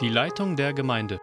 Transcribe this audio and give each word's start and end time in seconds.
Die 0.00 0.08
Leitung 0.08 0.54
der 0.54 0.74
Gemeinde. 0.74 1.20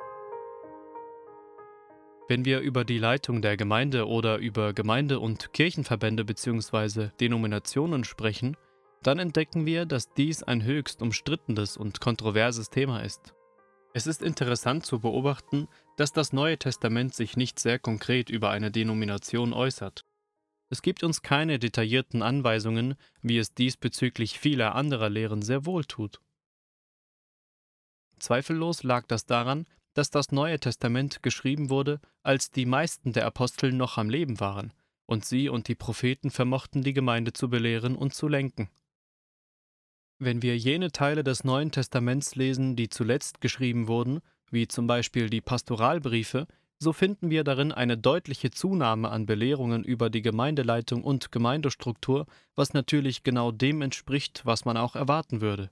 Wenn 2.27 2.43
wir 2.43 2.59
über 2.59 2.83
die 2.83 2.97
Leitung 2.97 3.41
der 3.41 3.55
Gemeinde 3.55 4.05
oder 4.05 4.37
über 4.37 4.73
Gemeinde- 4.73 5.21
und 5.21 5.53
Kirchenverbände 5.53 6.25
bzw. 6.25 7.11
Denominationen 7.21 8.03
sprechen, 8.03 8.57
dann 9.01 9.17
entdecken 9.17 9.65
wir, 9.65 9.85
dass 9.85 10.13
dies 10.13 10.43
ein 10.43 10.61
höchst 10.65 11.01
umstrittenes 11.01 11.77
und 11.77 12.01
kontroverses 12.01 12.69
Thema 12.69 12.99
ist. 12.99 13.33
Es 13.93 14.07
ist 14.07 14.21
interessant 14.21 14.85
zu 14.85 14.99
beobachten, 14.99 15.69
dass 15.95 16.11
das 16.11 16.33
Neue 16.33 16.57
Testament 16.57 17.15
sich 17.15 17.37
nicht 17.37 17.59
sehr 17.59 17.79
konkret 17.79 18.29
über 18.29 18.49
eine 18.49 18.71
Denomination 18.71 19.53
äußert. 19.53 20.01
Es 20.69 20.81
gibt 20.81 21.01
uns 21.01 21.21
keine 21.21 21.59
detaillierten 21.59 22.21
Anweisungen, 22.21 22.95
wie 23.21 23.37
es 23.37 23.53
diesbezüglich 23.53 24.37
vieler 24.37 24.75
anderer 24.75 25.09
Lehren 25.09 25.43
sehr 25.43 25.65
wohl 25.65 25.85
tut. 25.85 26.19
Zweifellos 28.19 28.83
lag 28.83 29.05
das 29.07 29.25
daran, 29.25 29.65
dass 29.93 30.09
das 30.09 30.31
Neue 30.31 30.59
Testament 30.59 31.23
geschrieben 31.23 31.69
wurde, 31.69 31.99
als 32.21 32.51
die 32.51 32.65
meisten 32.65 33.13
der 33.13 33.25
Apostel 33.25 33.71
noch 33.71 33.97
am 33.97 34.09
Leben 34.09 34.39
waren, 34.39 34.73
und 35.05 35.25
sie 35.25 35.49
und 35.49 35.67
die 35.67 35.75
Propheten 35.75 36.31
vermochten 36.31 36.83
die 36.83 36.93
Gemeinde 36.93 37.33
zu 37.33 37.49
belehren 37.49 37.95
und 37.95 38.13
zu 38.13 38.27
lenken. 38.27 38.69
Wenn 40.17 40.41
wir 40.41 40.57
jene 40.57 40.91
Teile 40.91 41.23
des 41.23 41.43
Neuen 41.43 41.71
Testaments 41.71 42.35
lesen, 42.35 42.75
die 42.75 42.89
zuletzt 42.89 43.41
geschrieben 43.41 43.87
wurden, 43.87 44.21
wie 44.49 44.67
zum 44.67 44.87
Beispiel 44.87 45.29
die 45.29 45.41
Pastoralbriefe, 45.41 46.47
so 46.77 46.93
finden 46.93 47.29
wir 47.29 47.43
darin 47.43 47.71
eine 47.71 47.97
deutliche 47.97 48.51
Zunahme 48.51 49.09
an 49.09 49.25
Belehrungen 49.25 49.83
über 49.83 50.09
die 50.09 50.21
Gemeindeleitung 50.21 51.03
und 51.03 51.31
Gemeindestruktur, 51.31 52.27
was 52.55 52.73
natürlich 52.73 53.23
genau 53.23 53.51
dem 53.51 53.81
entspricht, 53.81 54.45
was 54.45 54.65
man 54.65 54.77
auch 54.77 54.95
erwarten 54.95 55.41
würde. 55.41 55.69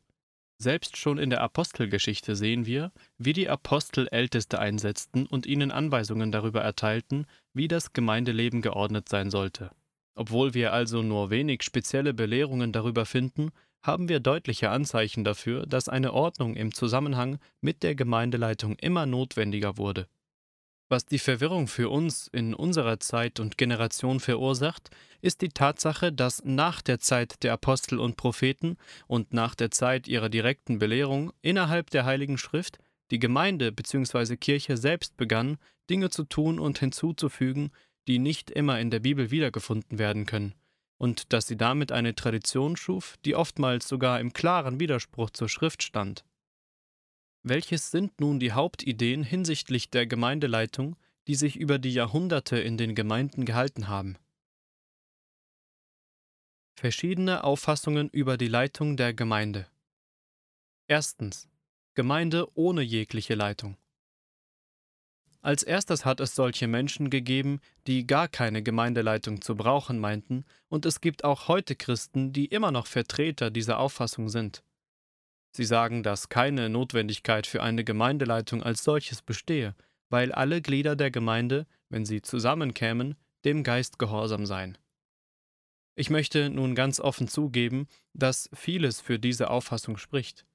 Selbst 0.57 0.97
schon 0.97 1.17
in 1.17 1.29
der 1.29 1.41
Apostelgeschichte 1.41 2.35
sehen 2.35 2.65
wir, 2.65 2.91
wie 3.17 3.33
die 3.33 3.49
Apostel 3.49 4.07
Älteste 4.09 4.59
einsetzten 4.59 5.25
und 5.25 5.45
ihnen 5.45 5.71
Anweisungen 5.71 6.31
darüber 6.31 6.61
erteilten, 6.61 7.25
wie 7.53 7.67
das 7.67 7.93
Gemeindeleben 7.93 8.61
geordnet 8.61 9.09
sein 9.09 9.29
sollte. 9.29 9.71
Obwohl 10.15 10.53
wir 10.53 10.73
also 10.73 11.01
nur 11.01 11.29
wenig 11.29 11.63
spezielle 11.63 12.13
Belehrungen 12.13 12.71
darüber 12.71 13.05
finden, 13.05 13.49
haben 13.81 14.07
wir 14.07 14.19
deutliche 14.19 14.69
Anzeichen 14.69 15.23
dafür, 15.23 15.65
dass 15.65 15.89
eine 15.89 16.13
Ordnung 16.13 16.55
im 16.55 16.73
Zusammenhang 16.73 17.39
mit 17.59 17.83
der 17.83 17.95
Gemeindeleitung 17.95 18.77
immer 18.77 19.05
notwendiger 19.05 19.77
wurde. 19.77 20.07
Was 20.93 21.07
die 21.07 21.17
Verwirrung 21.17 21.67
für 21.67 21.89
uns 21.89 22.27
in 22.27 22.53
unserer 22.53 22.99
Zeit 22.99 23.39
und 23.39 23.57
Generation 23.57 24.19
verursacht, 24.19 24.91
ist 25.21 25.41
die 25.41 25.49
Tatsache, 25.49 26.13
dass 26.13 26.43
nach 26.45 26.83
der 26.83 26.99
Zeit 26.99 27.41
der 27.41 27.53
Apostel 27.53 27.97
und 27.97 28.15
Propheten 28.15 28.77
und 29.07 29.33
nach 29.33 29.55
der 29.55 29.71
Zeit 29.71 30.07
ihrer 30.07 30.29
direkten 30.29 30.77
Belehrung 30.77 31.33
innerhalb 31.41 31.89
der 31.89 32.05
Heiligen 32.05 32.37
Schrift 32.37 32.77
die 33.09 33.17
Gemeinde 33.17 33.71
bzw. 33.71 34.37
Kirche 34.37 34.77
selbst 34.77 35.17
begann, 35.17 35.57
Dinge 35.89 36.11
zu 36.11 36.25
tun 36.25 36.59
und 36.59 36.77
hinzuzufügen, 36.77 37.71
die 38.07 38.19
nicht 38.19 38.51
immer 38.51 38.79
in 38.79 38.91
der 38.91 38.99
Bibel 38.99 39.31
wiedergefunden 39.31 39.97
werden 39.97 40.27
können, 40.27 40.53
und 40.99 41.33
dass 41.33 41.47
sie 41.47 41.57
damit 41.57 41.91
eine 41.91 42.13
Tradition 42.13 42.77
schuf, 42.77 43.15
die 43.25 43.33
oftmals 43.33 43.87
sogar 43.87 44.19
im 44.19 44.31
klaren 44.31 44.79
Widerspruch 44.79 45.31
zur 45.31 45.49
Schrift 45.49 45.81
stand. 45.81 46.23
Welches 47.45 47.91
sind 47.91 48.21
nun 48.21 48.39
die 48.39 48.53
Hauptideen 48.53 49.21
hinsichtlich 49.21 49.89
der 49.89 50.07
Gemeindeleitung, 50.07 50.95
die 51.27 51.35
sich 51.35 51.57
über 51.57 51.77
die 51.77 51.93
Jahrhunderte 51.93 52.57
in 52.57 52.77
den 52.77 52.95
Gemeinden 52.95 53.43
gehalten 53.43 53.89
haben? 53.89 54.17
Verschiedene 56.79 57.43
Auffassungen 57.43 58.09
über 58.09 58.37
die 58.37 58.47
Leitung 58.47 58.95
der 58.95 59.13
Gemeinde. 59.13 59.67
Erstens. 60.87 61.49
Gemeinde 61.95 62.47
ohne 62.57 62.81
jegliche 62.81 63.35
Leitung. 63.35 63.77
Als 65.41 65.63
erstes 65.63 66.05
hat 66.05 66.21
es 66.21 66.35
solche 66.35 66.67
Menschen 66.67 67.09
gegeben, 67.09 67.59
die 67.87 68.07
gar 68.07 68.29
keine 68.29 68.63
Gemeindeleitung 68.63 69.41
zu 69.41 69.57
brauchen 69.57 69.99
meinten, 69.99 70.45
und 70.69 70.85
es 70.85 71.01
gibt 71.01 71.25
auch 71.25 71.49
heute 71.49 71.75
Christen, 71.75 72.31
die 72.31 72.45
immer 72.45 72.71
noch 72.71 72.87
Vertreter 72.87 73.51
dieser 73.51 73.79
Auffassung 73.79 74.29
sind. 74.29 74.63
Sie 75.55 75.65
sagen, 75.65 76.01
dass 76.01 76.29
keine 76.29 76.67
Notwendigkeit 76.67 77.45
für 77.45 77.61
eine 77.61 77.83
Gemeindeleitung 77.83 78.63
als 78.63 78.83
solches 78.83 79.21
bestehe, 79.21 79.75
weil 80.09 80.31
alle 80.31 80.61
Glieder 80.61 80.95
der 80.95 81.11
Gemeinde, 81.11 81.67
wenn 81.89 82.05
sie 82.05 82.23
zusammenkämen, 82.23 83.15
dem 83.45 83.63
Geist 83.63 83.99
gehorsam 83.99 84.47
seien. 84.47 84.77
Ich 85.95 86.09
möchte 86.09 86.49
nun 86.49 86.73
ganz 86.73 86.99
offen 86.99 87.27
zugeben, 87.27 87.87
dass 88.13 88.49
vieles 88.53 88.99
für 88.99 89.19
diese 89.19 89.51
Auffassung 89.51 89.97
spricht. 89.97 90.45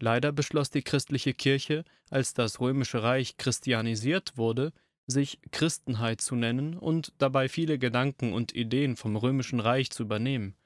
Leider 0.00 0.32
beschloss 0.32 0.68
die 0.68 0.82
christliche 0.82 1.32
Kirche, 1.32 1.84
als 2.10 2.34
das 2.34 2.58
römische 2.60 3.04
Reich 3.04 3.36
christianisiert 3.36 4.36
wurde, 4.36 4.72
sich 5.06 5.38
Christenheit 5.52 6.20
zu 6.20 6.34
nennen 6.34 6.76
und 6.76 7.12
dabei 7.18 7.48
viele 7.48 7.78
Gedanken 7.78 8.32
und 8.32 8.52
Ideen 8.54 8.96
vom 8.96 9.14
römischen 9.14 9.60
Reich 9.60 9.90
zu 9.90 10.02
übernehmen, 10.02 10.56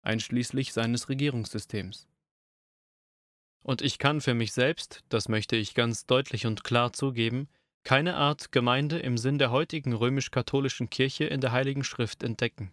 einschließlich 0.00 0.72
seines 0.72 1.10
Regierungssystems. 1.10 2.09
Und 3.62 3.82
ich 3.82 3.98
kann 3.98 4.20
für 4.20 4.34
mich 4.34 4.52
selbst, 4.52 5.02
das 5.08 5.28
möchte 5.28 5.56
ich 5.56 5.74
ganz 5.74 6.06
deutlich 6.06 6.46
und 6.46 6.64
klar 6.64 6.92
zugeben, 6.92 7.48
keine 7.82 8.16
Art 8.16 8.52
Gemeinde 8.52 8.98
im 8.98 9.18
Sinn 9.18 9.38
der 9.38 9.50
heutigen 9.50 9.92
römisch-katholischen 9.92 10.90
Kirche 10.90 11.24
in 11.24 11.40
der 11.40 11.52
Heiligen 11.52 11.84
Schrift 11.84 12.22
entdecken. 12.22 12.72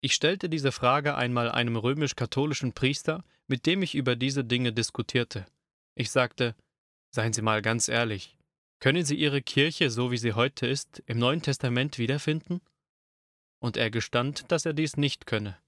Ich 0.00 0.14
stellte 0.14 0.48
diese 0.48 0.72
Frage 0.72 1.14
einmal 1.14 1.50
einem 1.50 1.76
römisch-katholischen 1.76 2.72
Priester, 2.72 3.24
mit 3.46 3.66
dem 3.66 3.82
ich 3.82 3.94
über 3.94 4.16
diese 4.16 4.44
Dinge 4.44 4.72
diskutierte. 4.72 5.46
Ich 5.94 6.10
sagte, 6.10 6.54
Seien 7.14 7.34
Sie 7.34 7.42
mal 7.42 7.60
ganz 7.60 7.88
ehrlich, 7.88 8.38
können 8.80 9.04
Sie 9.04 9.16
Ihre 9.16 9.42
Kirche, 9.42 9.90
so 9.90 10.10
wie 10.10 10.16
sie 10.16 10.32
heute 10.32 10.66
ist, 10.66 11.02
im 11.06 11.18
Neuen 11.18 11.42
Testament 11.42 11.98
wiederfinden? 11.98 12.62
Und 13.60 13.76
er 13.76 13.90
gestand, 13.90 14.50
dass 14.50 14.64
er 14.64 14.72
dies 14.72 14.96
nicht 14.96 15.26
könne. 15.26 15.61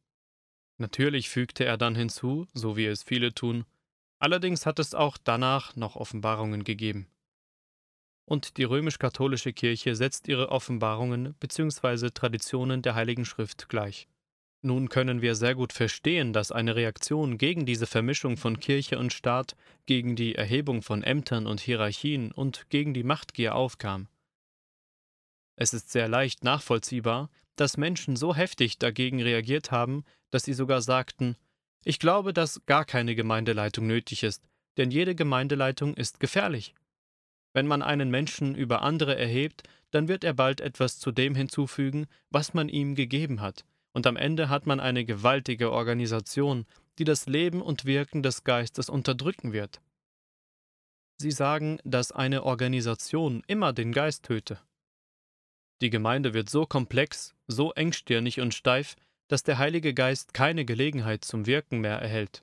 Natürlich 0.79 1.29
fügte 1.29 1.65
er 1.65 1.77
dann 1.77 1.95
hinzu, 1.95 2.47
so 2.53 2.77
wie 2.77 2.87
es 2.87 3.03
viele 3.03 3.33
tun, 3.33 3.65
allerdings 4.19 4.67
hat 4.67 4.79
es 4.79 4.95
auch 4.95 5.17
danach 5.23 5.77
noch 5.77 5.97
Offenbarungen 5.97 6.65
gegeben. 6.65 7.07
Und 8.27 8.57
die 8.57 8.65
römisch-katholische 8.65 9.53
Kirche 9.53 9.95
setzt 9.95 10.29
ihre 10.29 10.49
Offenbarungen 10.49 11.35
bzw. 11.41 12.11
Traditionen 12.11 12.83
der 12.83 12.95
Heiligen 12.95 13.25
Schrift 13.25 13.69
gleich. 13.69 14.09
Nun 14.63 14.89
können 14.89 15.21
wir 15.21 15.35
sehr 15.35 15.55
gut 15.55 15.75
verstehen, 15.75 16.33
dass 16.33 16.51
eine 16.51 16.75
Reaktion 16.75 17.37
gegen 17.37 17.67
diese 17.67 17.87
Vermischung 17.87 18.39
von 18.39 18.59
Kirche 18.59 18.99
und 18.99 19.13
Staat, 19.13 19.57
gegen 19.85 20.17
die 20.17 20.37
Erhebung 20.37 20.81
von 20.81 21.03
Ämtern 21.03 21.47
und 21.47 21.61
Hierarchien 21.61 22.33
und 22.33 22.71
gegen 22.71 22.95
die 22.95 23.03
Machtgier 23.03 23.55
aufkam. 23.55 24.09
Es 25.57 25.73
ist 25.73 25.91
sehr 25.91 26.09
leicht 26.09 26.45
nachvollziehbar, 26.45 27.31
dass 27.57 27.77
Menschen 27.77 28.17
so 28.17 28.35
heftig 28.35 28.79
dagegen 28.79 29.23
reagiert 29.23 29.71
haben, 29.71 30.05
dass 30.31 30.45
sie 30.45 30.55
sogar 30.55 30.83
sagten, 30.83 31.37
ich 31.85 31.99
glaube, 31.99 32.33
dass 32.33 32.65
gar 32.67 32.85
keine 32.85 33.15
Gemeindeleitung 33.15 33.87
nötig 33.87 34.23
ist, 34.23 34.43
denn 34.77 34.91
jede 34.91 35.15
Gemeindeleitung 35.15 35.95
ist 35.95 36.19
gefährlich. 36.19 36.75
Wenn 37.53 37.67
man 37.67 37.83
einen 37.83 38.11
Menschen 38.11 38.55
über 38.55 38.83
andere 38.83 39.17
erhebt, 39.17 39.63
dann 39.93 40.09
wird 40.09 40.25
er 40.25 40.35
bald 40.35 40.61
etwas 40.61 40.99
zu 40.99 41.13
dem 41.13 41.37
hinzufügen, 41.37 42.07
was 42.31 42.53
man 42.53 42.69
ihm 42.69 42.97
gegeben 42.97 43.41
hat, 43.41 43.65
und 43.93 44.09
am 44.09 44.17
Ende 44.17 44.49
hat 44.49 44.67
man 44.67 44.81
eine 44.81 45.05
gewaltige 45.05 45.71
Organisation, 45.71 46.67
die 46.99 47.05
das 47.05 47.27
Leben 47.27 47.63
und 47.63 47.85
Wirken 47.85 48.23
des 48.23 48.43
Geistes 48.43 48.89
unterdrücken 48.89 49.53
wird. 49.53 49.81
Sie 51.19 51.31
sagen, 51.31 51.79
dass 51.85 52.11
eine 52.11 52.43
Organisation 52.43 53.45
immer 53.47 53.73
den 53.73 53.93
Geist 53.93 54.25
töte. 54.25 54.59
Die 55.85 55.91
Gemeinde 55.91 56.33
wird 56.33 56.49
so 56.49 56.65
komplex, 56.65 57.35
so 57.47 57.75
engstirnig 57.75 58.41
und 58.41 58.55
steif, 58.55 58.97
dass 59.29 59.43
der 59.43 59.59
Heilige 59.59 59.93
Geist 59.93 60.33
keine 60.33 60.65
Gelegenheit 60.65 61.27
zum 61.27 61.45
Wirken 61.45 61.83
mehr 61.83 61.99
erhält. 61.99 62.43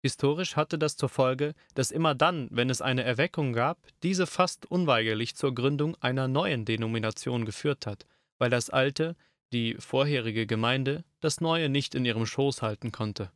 Historisch 0.00 0.56
hatte 0.56 0.78
das 0.78 0.96
zur 0.96 1.10
Folge, 1.10 1.54
dass 1.74 1.90
immer 1.90 2.14
dann, 2.14 2.48
wenn 2.50 2.70
es 2.70 2.80
eine 2.80 3.02
Erweckung 3.02 3.52
gab, 3.52 3.86
diese 4.02 4.26
fast 4.26 4.64
unweigerlich 4.64 5.36
zur 5.36 5.54
Gründung 5.54 5.94
einer 5.96 6.26
neuen 6.26 6.64
Denomination 6.64 7.44
geführt 7.44 7.84
hat, 7.84 8.06
weil 8.38 8.48
das 8.48 8.70
alte, 8.70 9.14
die 9.52 9.74
vorherige 9.74 10.46
Gemeinde, 10.46 11.04
das 11.20 11.42
neue 11.42 11.68
nicht 11.68 11.94
in 11.94 12.06
ihrem 12.06 12.24
Schoß 12.24 12.62
halten 12.62 12.92
konnte. 12.92 13.30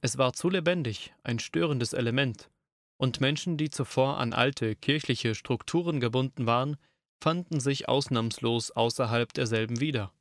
Es 0.00 0.16
war 0.16 0.32
zu 0.32 0.48
lebendig, 0.48 1.12
ein 1.24 1.40
störendes 1.40 1.92
Element, 1.92 2.50
und 2.98 3.20
Menschen, 3.20 3.56
die 3.56 3.70
zuvor 3.70 4.18
an 4.18 4.32
alte 4.32 4.76
kirchliche 4.76 5.34
Strukturen 5.34 5.98
gebunden 5.98 6.46
waren, 6.46 6.76
fanden 7.20 7.60
sich 7.60 7.88
ausnahmslos 7.88 8.70
außerhalb 8.70 9.32
derselben 9.32 9.80
wieder. 9.80 10.12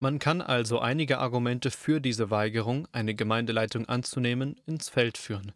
Man 0.00 0.18
kann 0.18 0.42
also 0.42 0.80
einige 0.80 1.18
Argumente 1.18 1.70
für 1.70 2.00
diese 2.00 2.30
Weigerung, 2.30 2.88
eine 2.90 3.14
Gemeindeleitung 3.14 3.86
anzunehmen, 3.86 4.60
ins 4.66 4.88
Feld 4.88 5.16
führen. 5.16 5.52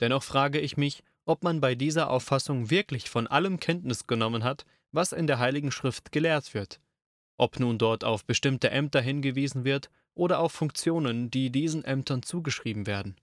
Dennoch 0.00 0.22
frage 0.22 0.60
ich 0.60 0.76
mich, 0.76 1.02
ob 1.24 1.42
man 1.42 1.60
bei 1.60 1.74
dieser 1.74 2.10
Auffassung 2.10 2.70
wirklich 2.70 3.08
von 3.08 3.26
allem 3.26 3.58
Kenntnis 3.58 4.06
genommen 4.06 4.44
hat, 4.44 4.64
was 4.92 5.12
in 5.12 5.26
der 5.26 5.38
Heiligen 5.38 5.70
Schrift 5.70 6.12
gelehrt 6.12 6.54
wird, 6.54 6.80
ob 7.36 7.58
nun 7.58 7.78
dort 7.78 8.04
auf 8.04 8.24
bestimmte 8.24 8.70
Ämter 8.70 9.00
hingewiesen 9.00 9.64
wird 9.64 9.90
oder 10.14 10.40
auf 10.40 10.52
Funktionen, 10.52 11.30
die 11.30 11.50
diesen 11.50 11.84
Ämtern 11.84 12.22
zugeschrieben 12.22 12.86
werden. 12.86 13.16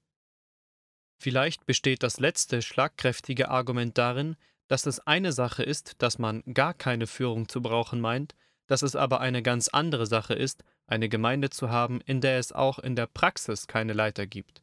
Vielleicht 1.18 1.66
besteht 1.66 2.04
das 2.04 2.20
letzte 2.20 2.62
schlagkräftige 2.62 3.50
Argument 3.50 3.98
darin, 3.98 4.36
dass 4.68 4.86
es 4.86 5.00
eine 5.02 5.32
Sache 5.32 5.64
ist, 5.64 6.02
dass 6.02 6.20
man 6.20 6.44
gar 6.54 6.74
keine 6.74 7.08
Führung 7.08 7.48
zu 7.48 7.62
brauchen 7.62 8.02
meint, 8.02 8.36
dass 8.68 8.82
es 8.82 8.96
aber 8.96 9.20
eine 9.20 9.44
ganz 9.44 9.68
andere 9.68 10.08
Sache 10.08 10.34
ist, 10.34 10.64
eine 10.88 11.10
Gemeinde 11.10 11.50
zu 11.50 11.70
haben, 11.70 12.02
in 12.02 12.22
der 12.22 12.40
es 12.40 12.52
auch 12.52 12.80
in 12.80 12.96
der 12.96 13.08
Praxis 13.08 13.68
keine 13.68 13.94
Leiter 13.94 14.26
gibt. 14.26 14.62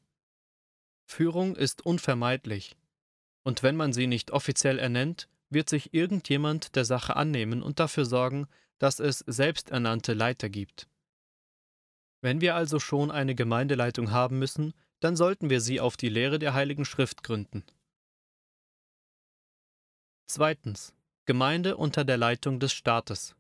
Führung 1.05 1.57
ist 1.57 1.85
unvermeidlich, 1.85 2.77
und 3.45 3.63
wenn 3.63 3.77
man 3.77 3.93
sie 3.93 4.07
nicht 4.07 4.31
offiziell 4.31 4.79
ernennt, 4.79 5.29
wird 5.51 5.69
sich 5.69 5.93
irgendjemand 5.93 6.77
der 6.77 6.85
Sache 6.85 7.17
annehmen 7.17 7.63
und 7.63 7.81
dafür 7.81 8.05
sorgen, 8.05 8.47
dass 8.79 9.01
es 9.01 9.19
selbsternannte 9.27 10.15
Leiter 10.15 10.49
gibt. 10.49 10.89
Wenn 12.21 12.41
wir 12.41 12.55
also 12.55 12.79
schon 12.79 13.11
eine 13.11 13.35
Gemeindeleitung 13.35 14.13
haben 14.13 14.39
müssen, 14.39 14.75
dann 15.01 15.17
sollten 15.17 15.51
wir 15.51 15.61
sie 15.61 15.81
auf 15.81 15.97
die 15.97 16.09
Lehre 16.09 16.39
der 16.39 16.55
Heiligen 16.55 16.85
Schrift 16.85 17.25
gründen. 17.25 17.65
Zweitens. 20.27 20.95
Gemeinde 21.25 21.77
unter 21.77 22.05
der 22.05 22.17
Leitung 22.17 22.59
des 22.59 22.73
Staates. 22.73 23.37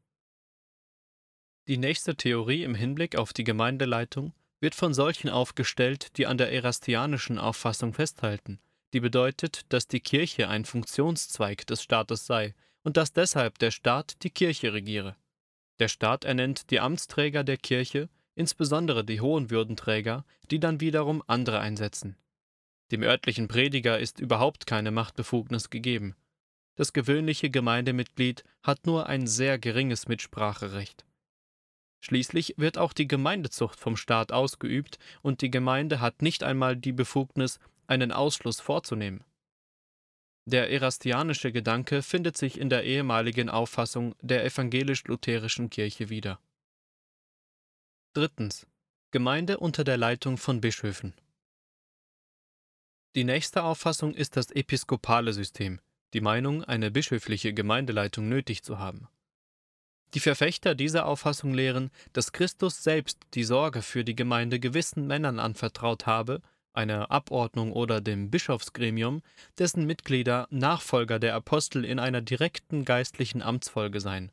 Die 1.68 1.78
nächste 1.78 2.16
Theorie 2.16 2.64
im 2.64 2.74
Hinblick 2.74 3.16
auf 3.16 3.32
die 3.32 3.44
Gemeindeleitung 3.44 4.32
wird 4.60 4.74
von 4.74 4.94
solchen 4.94 5.28
aufgestellt, 5.28 6.16
die 6.16 6.26
an 6.26 6.38
der 6.38 6.52
erastianischen 6.52 7.38
Auffassung 7.38 7.94
festhalten, 7.94 8.60
die 8.92 9.00
bedeutet, 9.00 9.62
dass 9.70 9.88
die 9.88 10.00
Kirche 10.00 10.48
ein 10.48 10.64
Funktionszweig 10.64 11.66
des 11.66 11.82
Staates 11.82 12.26
sei 12.26 12.54
und 12.82 12.96
dass 12.96 13.12
deshalb 13.12 13.58
der 13.58 13.70
Staat 13.70 14.22
die 14.22 14.30
Kirche 14.30 14.72
regiere. 14.72 15.16
Der 15.78 15.88
Staat 15.88 16.24
ernennt 16.24 16.70
die 16.70 16.80
Amtsträger 16.80 17.42
der 17.42 17.56
Kirche, 17.56 18.08
insbesondere 18.34 19.04
die 19.04 19.20
hohen 19.20 19.50
Würdenträger, 19.50 20.24
die 20.50 20.60
dann 20.60 20.80
wiederum 20.80 21.22
andere 21.26 21.60
einsetzen. 21.60 22.16
Dem 22.90 23.02
örtlichen 23.02 23.48
Prediger 23.48 23.98
ist 23.98 24.20
überhaupt 24.20 24.66
keine 24.66 24.90
Machtbefugnis 24.90 25.70
gegeben. 25.70 26.14
Das 26.74 26.92
gewöhnliche 26.92 27.50
Gemeindemitglied 27.50 28.44
hat 28.62 28.86
nur 28.86 29.06
ein 29.06 29.26
sehr 29.26 29.58
geringes 29.58 30.08
Mitspracherecht. 30.08 31.04
Schließlich 32.04 32.54
wird 32.56 32.78
auch 32.78 32.92
die 32.92 33.06
Gemeindezucht 33.06 33.78
vom 33.78 33.96
Staat 33.96 34.32
ausgeübt 34.32 34.98
und 35.22 35.40
die 35.40 35.50
Gemeinde 35.50 36.00
hat 36.00 36.22
nicht 36.22 36.42
einmal 36.42 36.76
die 36.76 36.92
Befugnis, 36.92 37.60
einen 37.86 38.10
Ausschluss 38.10 38.60
vorzunehmen. 38.60 39.22
Der 40.44 40.70
erastianische 40.72 41.52
Gedanke 41.52 42.02
findet 42.02 42.36
sich 42.36 42.58
in 42.58 42.68
der 42.68 42.82
ehemaligen 42.84 43.48
Auffassung 43.48 44.16
der 44.20 44.44
evangelisch-lutherischen 44.44 45.70
Kirche 45.70 46.08
wieder. 46.08 46.40
Drittens. 48.14 48.66
Gemeinde 49.12 49.58
unter 49.58 49.84
der 49.84 49.98
Leitung 49.98 50.38
von 50.38 50.60
Bischöfen. 50.60 51.14
Die 53.14 53.24
nächste 53.24 53.62
Auffassung 53.62 54.14
ist 54.14 54.36
das 54.36 54.50
episkopale 54.50 55.34
System, 55.34 55.80
die 56.12 56.20
Meinung, 56.20 56.64
eine 56.64 56.90
bischöfliche 56.90 57.54
Gemeindeleitung 57.54 58.28
nötig 58.28 58.62
zu 58.62 58.78
haben. 58.78 59.08
Die 60.14 60.20
Verfechter 60.20 60.74
dieser 60.74 61.06
Auffassung 61.06 61.54
lehren, 61.54 61.90
dass 62.12 62.32
Christus 62.32 62.82
selbst 62.82 63.18
die 63.32 63.44
Sorge 63.44 63.80
für 63.80 64.04
die 64.04 64.14
Gemeinde 64.14 64.60
gewissen 64.60 65.06
Männern 65.06 65.38
anvertraut 65.38 66.06
habe, 66.06 66.42
einer 66.74 67.10
Abordnung 67.10 67.72
oder 67.72 68.00
dem 68.00 68.30
Bischofsgremium, 68.30 69.22
dessen 69.58 69.86
Mitglieder 69.86 70.48
Nachfolger 70.50 71.18
der 71.18 71.34
Apostel 71.34 71.84
in 71.84 71.98
einer 71.98 72.20
direkten 72.20 72.84
geistlichen 72.84 73.42
Amtsfolge 73.42 74.00
seien. 74.00 74.32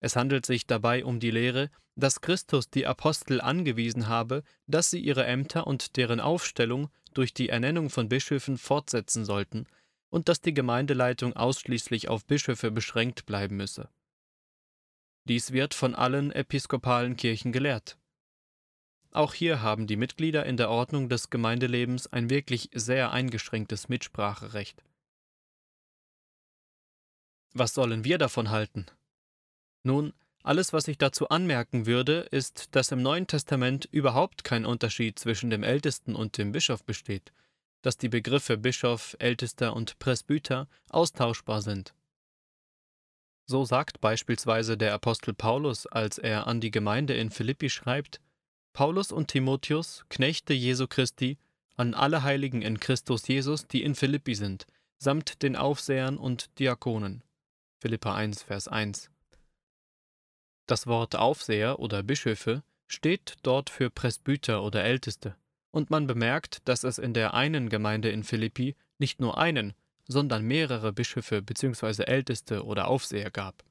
Es 0.00 0.16
handelt 0.16 0.46
sich 0.46 0.66
dabei 0.66 1.04
um 1.04 1.20
die 1.20 1.30
Lehre, 1.30 1.70
dass 1.94 2.22
Christus 2.22 2.70
die 2.70 2.86
Apostel 2.86 3.40
angewiesen 3.40 4.08
habe, 4.08 4.42
dass 4.66 4.90
sie 4.90 5.00
ihre 5.00 5.26
Ämter 5.26 5.66
und 5.66 5.96
deren 5.96 6.20
Aufstellung 6.20 6.90
durch 7.12 7.34
die 7.34 7.50
Ernennung 7.50 7.90
von 7.90 8.08
Bischöfen 8.08 8.56
fortsetzen 8.56 9.24
sollten 9.24 9.66
und 10.10 10.28
dass 10.28 10.40
die 10.40 10.54
Gemeindeleitung 10.54 11.34
ausschließlich 11.34 12.08
auf 12.08 12.26
Bischöfe 12.26 12.70
beschränkt 12.70 13.26
bleiben 13.26 13.56
müsse. 13.56 13.88
Dies 15.24 15.52
wird 15.52 15.74
von 15.74 15.94
allen 15.94 16.32
episkopalen 16.32 17.16
Kirchen 17.16 17.52
gelehrt. 17.52 17.96
Auch 19.12 19.34
hier 19.34 19.62
haben 19.62 19.86
die 19.86 19.96
Mitglieder 19.96 20.46
in 20.46 20.56
der 20.56 20.70
Ordnung 20.70 21.08
des 21.08 21.30
Gemeindelebens 21.30 22.06
ein 22.08 22.30
wirklich 22.30 22.70
sehr 22.72 23.10
eingeschränktes 23.12 23.88
Mitspracherecht. 23.88 24.84
Was 27.52 27.74
sollen 27.74 28.04
wir 28.04 28.18
davon 28.18 28.50
halten? 28.50 28.86
Nun, 29.82 30.12
alles, 30.42 30.72
was 30.72 30.88
ich 30.88 30.96
dazu 30.96 31.28
anmerken 31.28 31.86
würde, 31.86 32.20
ist, 32.30 32.74
dass 32.74 32.92
im 32.92 33.02
Neuen 33.02 33.26
Testament 33.26 33.88
überhaupt 33.90 34.44
kein 34.44 34.64
Unterschied 34.64 35.18
zwischen 35.18 35.50
dem 35.50 35.64
Ältesten 35.64 36.14
und 36.14 36.38
dem 36.38 36.52
Bischof 36.52 36.84
besteht, 36.84 37.32
dass 37.82 37.96
die 37.96 38.08
Begriffe 38.08 38.58
Bischof, 38.58 39.16
Ältester 39.18 39.74
und 39.74 39.98
Presbyter 39.98 40.68
austauschbar 40.90 41.62
sind. 41.62 41.94
So 43.46 43.64
sagt 43.64 44.00
beispielsweise 44.00 44.76
der 44.76 44.94
Apostel 44.94 45.34
Paulus, 45.34 45.86
als 45.86 46.18
er 46.18 46.46
an 46.46 46.60
die 46.60 46.70
Gemeinde 46.70 47.14
in 47.14 47.30
Philippi 47.30 47.68
schreibt, 47.68 48.20
Paulus 48.72 49.10
und 49.10 49.28
Timotheus, 49.28 50.04
Knechte 50.08 50.54
Jesu 50.54 50.86
Christi, 50.86 51.38
an 51.76 51.94
alle 51.94 52.22
Heiligen 52.22 52.62
in 52.62 52.78
Christus 52.78 53.26
Jesus, 53.26 53.66
die 53.66 53.82
in 53.82 53.94
Philippi 53.94 54.34
sind, 54.34 54.66
samt 54.98 55.42
den 55.42 55.56
Aufsehern 55.56 56.18
und 56.18 56.58
Diakonen. 56.58 57.24
Philippa 57.80 58.14
1, 58.14 58.42
Vers 58.42 58.68
1. 58.68 59.10
Das 60.66 60.86
Wort 60.86 61.16
Aufseher 61.16 61.80
oder 61.80 62.02
Bischöfe 62.02 62.62
steht 62.86 63.34
dort 63.42 63.70
für 63.70 63.90
Presbyter 63.90 64.62
oder 64.62 64.84
Älteste, 64.84 65.34
und 65.70 65.90
man 65.90 66.06
bemerkt, 66.06 66.66
dass 66.68 66.84
es 66.84 66.98
in 66.98 67.14
der 67.14 67.34
einen 67.34 67.68
Gemeinde 67.68 68.10
in 68.10 68.24
Philippi 68.24 68.76
nicht 68.98 69.20
nur 69.20 69.38
einen, 69.38 69.74
sondern 70.06 70.44
mehrere 70.44 70.92
Bischöfe 70.92 71.42
bzw. 71.42 72.04
Älteste 72.04 72.64
oder 72.64 72.88
Aufseher 72.88 73.30
gab. 73.30 73.64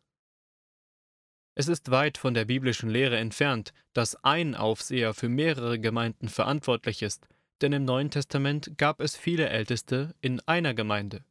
Es 1.56 1.68
ist 1.68 1.92
weit 1.92 2.18
von 2.18 2.34
der 2.34 2.46
biblischen 2.46 2.90
Lehre 2.90 3.18
entfernt, 3.18 3.74
dass 3.94 4.24
ein 4.24 4.56
Aufseher 4.56 5.14
für 5.14 5.28
mehrere 5.28 5.78
Gemeinden 5.80 6.30
verantwortlich 6.30 7.02
ist, 7.02 7.28
denn 7.62 7.74
im 7.74 7.84
Neuen 7.84 8.10
Testament 8.10 8.78
gab 8.78 9.02
es 9.02 9.18
viele 9.18 9.50
Älteste 9.50 10.16
in 10.22 10.40
einer 10.48 10.74
Gemeinde. 10.74 11.26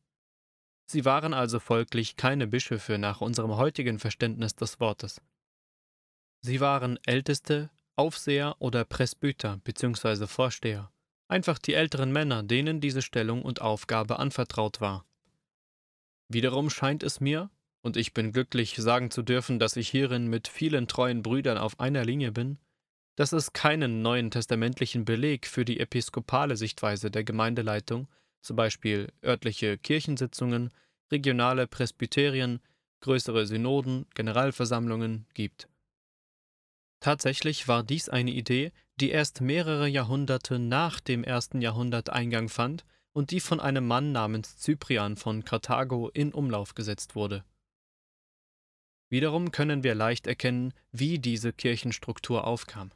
Sie 0.84 1.04
waren 1.04 1.34
also 1.34 1.60
folglich 1.60 2.16
keine 2.16 2.46
Bischöfe 2.46 2.98
nach 2.98 3.20
unserem 3.20 3.56
heutigen 3.56 3.98
Verständnis 3.98 4.54
des 4.54 4.80
Wortes. 4.80 5.22
Sie 6.40 6.60
waren 6.60 6.98
Älteste, 7.04 7.70
Aufseher 7.98 8.54
oder 8.60 8.84
Presbyter 8.84 9.58
bzw. 9.64 10.28
Vorsteher, 10.28 10.92
einfach 11.26 11.58
die 11.58 11.74
älteren 11.74 12.12
Männer, 12.12 12.44
denen 12.44 12.80
diese 12.80 13.02
Stellung 13.02 13.42
und 13.42 13.60
Aufgabe 13.60 14.20
anvertraut 14.20 14.80
war. 14.80 15.04
Wiederum 16.28 16.70
scheint 16.70 17.02
es 17.02 17.20
mir, 17.20 17.50
und 17.82 17.96
ich 17.96 18.14
bin 18.14 18.32
glücklich 18.32 18.76
sagen 18.76 19.10
zu 19.10 19.22
dürfen, 19.22 19.58
dass 19.58 19.76
ich 19.76 19.88
hierin 19.88 20.28
mit 20.28 20.46
vielen 20.46 20.86
treuen 20.86 21.22
Brüdern 21.22 21.58
auf 21.58 21.80
einer 21.80 22.04
Linie 22.04 22.30
bin, 22.30 22.58
dass 23.16 23.32
es 23.32 23.52
keinen 23.52 24.00
neuen 24.00 24.30
testamentlichen 24.30 25.04
Beleg 25.04 25.46
für 25.46 25.64
die 25.64 25.80
episkopale 25.80 26.56
Sichtweise 26.56 27.10
der 27.10 27.24
Gemeindeleitung, 27.24 28.06
zum 28.42 28.54
Beispiel 28.54 29.08
örtliche 29.24 29.76
Kirchensitzungen, 29.76 30.70
regionale 31.10 31.66
Presbyterien, 31.66 32.60
größere 33.00 33.46
Synoden, 33.46 34.06
Generalversammlungen 34.14 35.26
gibt. 35.34 35.68
Tatsächlich 37.00 37.68
war 37.68 37.82
dies 37.82 38.08
eine 38.08 38.30
Idee, 38.30 38.72
die 38.96 39.10
erst 39.10 39.40
mehrere 39.40 39.86
Jahrhunderte 39.86 40.58
nach 40.58 41.00
dem 41.00 41.22
ersten 41.22 41.60
Jahrhundert 41.60 42.10
Eingang 42.10 42.48
fand 42.48 42.84
und 43.12 43.30
die 43.30 43.40
von 43.40 43.60
einem 43.60 43.86
Mann 43.86 44.12
namens 44.12 44.58
Cyprian 44.58 45.16
von 45.16 45.44
Karthago 45.44 46.08
in 46.08 46.32
Umlauf 46.32 46.74
gesetzt 46.74 47.14
wurde. 47.14 47.44
Wiederum 49.10 49.52
können 49.52 49.84
wir 49.84 49.94
leicht 49.94 50.26
erkennen, 50.26 50.74
wie 50.92 51.18
diese 51.18 51.52
Kirchenstruktur 51.52 52.46
aufkam. 52.46 52.90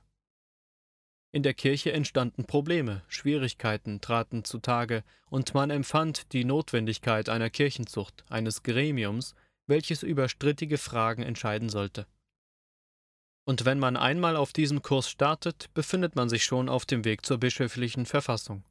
In 1.34 1.42
der 1.42 1.54
Kirche 1.54 1.92
entstanden 1.92 2.44
Probleme, 2.44 3.02
Schwierigkeiten 3.08 4.02
traten 4.02 4.44
zutage, 4.44 5.02
und 5.30 5.54
man 5.54 5.70
empfand 5.70 6.34
die 6.34 6.44
Notwendigkeit 6.44 7.30
einer 7.30 7.48
Kirchenzucht, 7.48 8.24
eines 8.28 8.62
Gremiums, 8.62 9.34
welches 9.66 10.02
über 10.02 10.28
strittige 10.28 10.76
Fragen 10.76 11.22
entscheiden 11.22 11.70
sollte. 11.70 12.06
Und 13.44 13.64
wenn 13.64 13.78
man 13.78 13.96
einmal 13.96 14.36
auf 14.36 14.52
diesen 14.52 14.82
Kurs 14.82 15.10
startet, 15.10 15.72
befindet 15.74 16.14
man 16.14 16.28
sich 16.28 16.44
schon 16.44 16.68
auf 16.68 16.86
dem 16.86 17.04
Weg 17.04 17.26
zur 17.26 17.38
bischöflichen 17.38 18.06
Verfassung. 18.06 18.64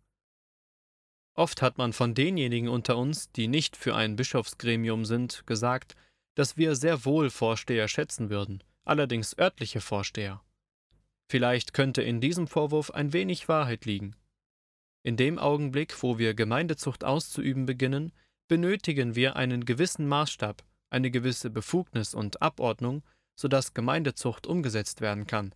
Oft 1.34 1.62
hat 1.62 1.78
man 1.78 1.94
von 1.94 2.14
denjenigen 2.14 2.70
unter 2.70 2.98
uns, 2.98 3.32
die 3.32 3.48
nicht 3.48 3.76
für 3.76 3.96
ein 3.96 4.16
Bischofsgremium 4.16 5.06
sind, 5.06 5.46
gesagt, 5.46 5.96
dass 6.36 6.58
wir 6.58 6.76
sehr 6.76 7.06
wohl 7.06 7.30
Vorsteher 7.30 7.88
schätzen 7.88 8.30
würden, 8.30 8.64
allerdings 8.84 9.38
örtliche 9.38 9.82
Vorsteher. 9.82 10.42
Vielleicht 11.30 11.74
könnte 11.74 12.02
in 12.02 12.20
diesem 12.20 12.48
Vorwurf 12.48 12.92
ein 12.92 13.14
wenig 13.14 13.48
Wahrheit 13.48 13.86
liegen. 13.86 14.16
In 15.04 15.18
dem 15.18 15.40
Augenblick, 15.40 16.04
wo 16.04 16.18
wir 16.18 16.34
Gemeindezucht 16.34 17.04
auszuüben 17.04 17.66
beginnen, 17.66 18.12
benötigen 18.48 19.16
wir 19.16 19.36
einen 19.36 19.66
gewissen 19.66 20.08
Maßstab, 20.08 20.64
eine 20.90 21.10
gewisse 21.10 21.50
Befugnis 21.50 22.14
und 22.14 22.42
Abordnung, 22.42 23.04
sodass 23.36 23.74
Gemeindezucht 23.74 24.48
umgesetzt 24.48 25.02
werden 25.02 25.28
kann. 25.28 25.54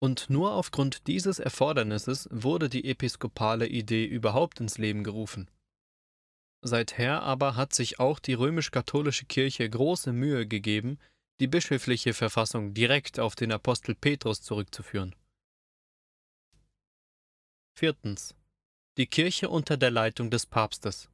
Und 0.00 0.30
nur 0.30 0.52
aufgrund 0.54 1.06
dieses 1.06 1.38
Erfordernisses 1.38 2.28
wurde 2.32 2.68
die 2.68 2.86
episkopale 2.86 3.68
Idee 3.68 4.04
überhaupt 4.04 4.60
ins 4.60 4.78
Leben 4.78 5.04
gerufen. 5.04 5.48
Seither 6.60 7.22
aber 7.22 7.56
hat 7.56 7.72
sich 7.72 8.00
auch 8.00 8.18
die 8.18 8.34
römisch-katholische 8.34 9.26
Kirche 9.26 9.68
große 9.68 10.12
Mühe 10.12 10.46
gegeben, 10.46 10.98
die 11.40 11.48
bischöfliche 11.48 12.14
Verfassung 12.14 12.72
direkt 12.74 13.18
auf 13.18 13.34
den 13.34 13.50
Apostel 13.52 13.94
Petrus 13.94 14.42
zurückzuführen. 14.42 15.14
Viertens. 17.74 18.34
Die 18.96 19.06
Kirche 19.06 19.48
unter 19.48 19.76
der 19.76 19.90
Leitung 19.90 20.30
des 20.30 20.46
Papstes. 20.46 21.08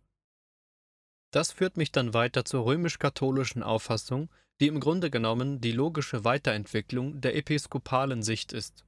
Das 1.30 1.52
führt 1.52 1.76
mich 1.76 1.92
dann 1.92 2.14
weiter 2.14 2.44
zur 2.44 2.64
römisch-katholischen 2.64 3.62
Auffassung, 3.62 4.28
die 4.60 4.66
im 4.66 4.80
Grunde 4.80 5.10
genommen 5.10 5.60
die 5.60 5.72
logische 5.72 6.24
Weiterentwicklung 6.24 7.20
der 7.20 7.36
episkopalen 7.36 8.22
Sicht 8.22 8.52
ist. 8.52 8.84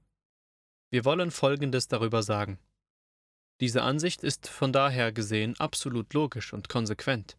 Wir 0.90 1.04
wollen 1.04 1.30
Folgendes 1.30 1.86
darüber 1.86 2.22
sagen. 2.22 2.58
Diese 3.60 3.82
Ansicht 3.82 4.24
ist 4.24 4.48
von 4.48 4.72
daher 4.72 5.12
gesehen 5.12 5.54
absolut 5.60 6.12
logisch 6.14 6.52
und 6.52 6.68
konsequent. 6.68 7.36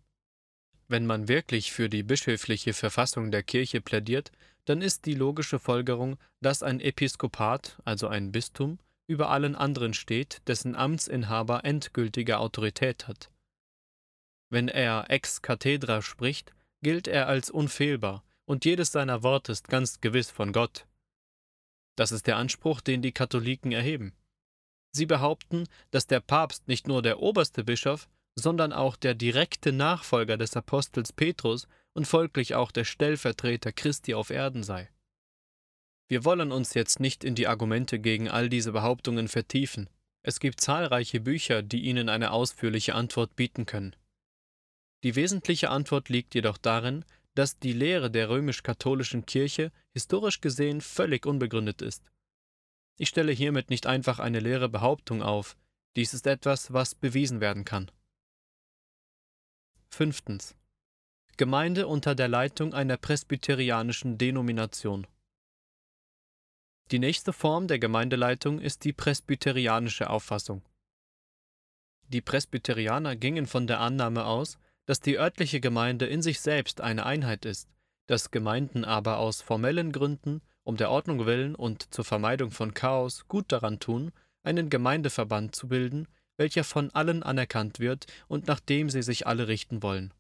Wenn 0.88 1.06
man 1.06 1.28
wirklich 1.28 1.72
für 1.72 1.90
die 1.90 2.04
bischöfliche 2.04 2.74
Verfassung 2.74 3.32
der 3.32 3.44
Kirche 3.44 3.82
plädiert, 3.82 4.32
dann 4.66 4.82
ist 4.82 5.06
die 5.06 5.16
logische 5.16 5.60
Folgerung, 5.60 6.18
dass 6.40 6.64
ein 6.64 6.80
Episkopat, 6.80 7.82
also 7.84 8.08
ein 8.08 8.32
Bistum, 8.32 8.78
über 9.08 9.30
allen 9.30 9.56
anderen 9.56 9.94
steht, 9.94 10.42
dessen 10.48 10.76
Amtsinhaber 10.76 11.66
endgültige 11.66 12.38
Autorität 12.38 13.08
hat. 13.08 13.32
Wenn 14.50 14.68
er 14.68 15.10
ex 15.10 15.42
cathedra 15.42 16.02
spricht, 16.02 16.54
gilt 16.82 17.08
er 17.08 17.28
als 17.28 17.50
unfehlbar, 17.50 18.24
und 18.46 18.66
jedes 18.66 18.92
seiner 18.92 19.24
Worte 19.24 19.52
ist 19.52 19.68
ganz 19.68 20.02
gewiss 20.02 20.32
von 20.32 20.52
Gott. 20.52 20.86
Das 21.96 22.12
ist 22.12 22.28
der 22.28 22.38
Anspruch, 22.38 22.82
den 22.82 23.02
die 23.02 23.12
Katholiken 23.12 23.72
erheben. 23.72 24.14
Sie 24.92 25.06
behaupten, 25.06 25.68
dass 25.92 26.08
der 26.08 26.20
Papst 26.20 26.68
nicht 26.68 26.88
nur 26.88 27.02
der 27.02 27.20
oberste 27.20 27.64
Bischof, 27.64 28.10
sondern 28.36 28.74
auch 28.74 28.96
der 28.96 29.14
direkte 29.14 29.72
Nachfolger 29.72 30.38
des 30.38 30.56
Apostels 30.56 31.14
Petrus 31.14 31.68
und 31.94 32.08
folglich 32.08 32.56
auch 32.56 32.72
der 32.72 32.86
Stellvertreter 32.86 33.72
Christi 33.72 34.14
auf 34.14 34.30
Erden 34.30 34.64
sei. 34.64 34.90
Wir 36.08 36.26
wollen 36.26 36.52
uns 36.52 36.74
jetzt 36.74 37.00
nicht 37.00 37.24
in 37.24 37.36
die 37.36 37.48
Argumente 37.48 38.00
gegen 38.00 38.30
all 38.30 38.50
diese 38.50 38.74
Behauptungen 38.74 39.28
vertiefen. 39.28 39.90
Es 40.24 40.40
gibt 40.40 40.60
zahlreiche 40.60 41.20
Bücher, 41.20 41.62
die 41.62 41.82
Ihnen 41.84 42.10
eine 42.10 42.32
ausführliche 42.32 42.96
Antwort 42.96 43.36
bieten 43.36 43.66
können. 43.66 43.96
Die 45.04 45.16
wesentliche 45.16 45.70
Antwort 45.70 46.10
liegt 46.10 46.36
jedoch 46.36 46.58
darin, 46.58 47.06
dass 47.34 47.58
die 47.58 47.74
Lehre 47.74 48.12
der 48.12 48.30
römisch-katholischen 48.30 49.26
Kirche 49.26 49.72
historisch 49.94 50.42
gesehen 50.42 50.82
völlig 50.82 51.26
unbegründet 51.26 51.82
ist. 51.82 52.04
Ich 52.98 53.10
stelle 53.10 53.32
hiermit 53.32 53.70
nicht 53.70 53.88
einfach 53.88 54.20
eine 54.20 54.40
leere 54.40 54.70
Behauptung 54.70 55.24
auf, 55.24 55.58
dies 55.96 56.14
ist 56.14 56.28
etwas, 56.28 56.72
was 56.72 56.96
bewiesen 56.96 57.42
werden 57.42 57.66
kann. 57.66 57.92
Fünftens. 59.90 60.56
Gemeinde 61.38 61.88
unter 61.88 62.16
der 62.16 62.28
Leitung 62.28 62.74
einer 62.74 62.98
presbyterianischen 62.98 64.18
Denomination. 64.18 65.08
Die 66.92 67.00
nächste 67.00 67.34
Form 67.34 67.68
der 67.68 67.80
Gemeindeleitung 67.80 68.60
ist 68.60 68.84
die 68.84 68.94
presbyterianische 68.94 70.10
Auffassung. 70.10 70.62
Die 72.10 72.22
Presbyterianer 72.22 73.16
gingen 73.16 73.48
von 73.48 73.68
der 73.68 73.80
Annahme 73.80 74.26
aus, 74.26 74.60
dass 74.86 75.00
die 75.00 75.18
örtliche 75.18 75.60
Gemeinde 75.60 76.06
in 76.06 76.22
sich 76.22 76.42
selbst 76.42 76.82
eine 76.82 77.06
Einheit 77.06 77.46
ist, 77.46 77.70
dass 78.08 78.32
Gemeinden 78.32 78.84
aber 78.84 79.18
aus 79.18 79.42
formellen 79.42 79.92
Gründen, 79.92 80.42
um 80.64 80.78
der 80.78 80.92
Ordnung 80.92 81.26
willen 81.26 81.56
und 81.56 81.94
zur 81.94 82.06
Vermeidung 82.06 82.52
von 82.52 82.74
Chaos 82.74 83.28
gut 83.28 83.52
daran 83.52 83.80
tun, 83.80 84.12
einen 84.44 84.70
Gemeindeverband 84.70 85.56
zu 85.56 85.68
bilden, 85.68 86.08
welcher 86.38 86.64
von 86.64 86.90
allen 86.92 87.24
anerkannt 87.24 87.80
wird 87.80 88.08
und 88.28 88.48
nach 88.48 88.60
dem 88.60 88.90
sie 88.90 89.04
sich 89.04 89.28
alle 89.28 89.48
richten 89.48 89.84
wollen. 89.84 90.14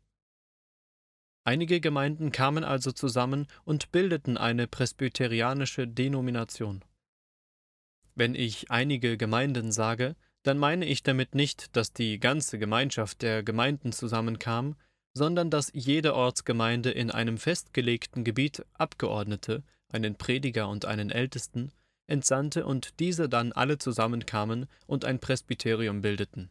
Einige 1.43 1.81
Gemeinden 1.81 2.31
kamen 2.31 2.63
also 2.63 2.91
zusammen 2.91 3.47
und 3.65 3.91
bildeten 3.91 4.37
eine 4.37 4.67
presbyterianische 4.67 5.87
Denomination. 5.87 6.83
Wenn 8.13 8.35
ich 8.35 8.69
einige 8.69 9.17
Gemeinden 9.17 9.71
sage, 9.71 10.15
dann 10.43 10.57
meine 10.57 10.85
ich 10.85 11.03
damit 11.03 11.35
nicht, 11.35 11.75
dass 11.75 11.93
die 11.93 12.19
ganze 12.19 12.57
Gemeinschaft 12.57 13.21
der 13.21 13.43
Gemeinden 13.43 13.91
zusammenkam, 13.91 14.75
sondern 15.13 15.49
dass 15.49 15.71
jede 15.73 16.15
Ortsgemeinde 16.15 16.91
in 16.91 17.11
einem 17.11 17.37
festgelegten 17.37 18.23
Gebiet 18.23 18.65
Abgeordnete, 18.73 19.63
einen 19.89 20.15
Prediger 20.15 20.69
und 20.69 20.85
einen 20.85 21.11
Ältesten, 21.11 21.71
entsandte 22.07 22.65
und 22.65 22.99
diese 22.99 23.29
dann 23.29 23.51
alle 23.51 23.77
zusammenkamen 23.77 24.67
und 24.87 25.05
ein 25.05 25.19
Presbyterium 25.19 26.01
bildeten. 26.01 26.49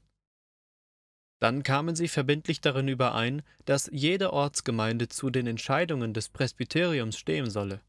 Dann 1.41 1.63
kamen 1.63 1.97
sie 1.97 2.09
verbindlich 2.09 2.61
darin 2.61 2.89
überein, 2.89 3.43
dass 3.65 3.89
jede 3.93 4.33
Ortsgemeinde 4.33 5.09
zu 5.09 5.31
den 5.31 5.47
Entscheidungen 5.47 6.13
des 6.13 6.29
Presbyteriums 6.29 7.17
stehen 7.19 7.49
solle. 7.51 7.81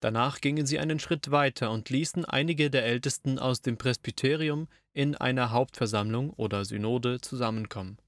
Danach 0.00 0.40
gingen 0.40 0.64
sie 0.64 0.78
einen 0.78 1.00
Schritt 1.00 1.30
weiter 1.30 1.70
und 1.70 1.90
ließen 1.90 2.24
einige 2.24 2.70
der 2.70 2.84
Ältesten 2.84 3.38
aus 3.38 3.62
dem 3.62 3.76
Presbyterium 3.76 4.68
in 4.92 5.16
einer 5.16 5.50
Hauptversammlung 5.50 6.30
oder 6.30 6.64
Synode 6.64 7.20
zusammenkommen. 7.20 7.98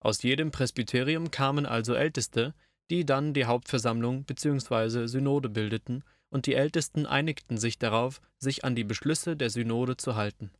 Aus 0.00 0.22
jedem 0.22 0.52
Presbyterium 0.52 1.30
kamen 1.30 1.66
also 1.66 1.94
Älteste, 1.94 2.54
die 2.90 3.04
dann 3.04 3.34
die 3.34 3.46
Hauptversammlung 3.46 4.24
bzw. 4.24 5.06
Synode 5.06 5.48
bildeten, 5.48 6.04
und 6.30 6.46
die 6.46 6.54
Ältesten 6.54 7.06
einigten 7.06 7.56
sich 7.56 7.78
darauf, 7.78 8.20
sich 8.38 8.64
an 8.64 8.76
die 8.76 8.84
Beschlüsse 8.84 9.36
der 9.36 9.50
Synode 9.50 9.96
zu 9.96 10.14
halten. 10.14 10.50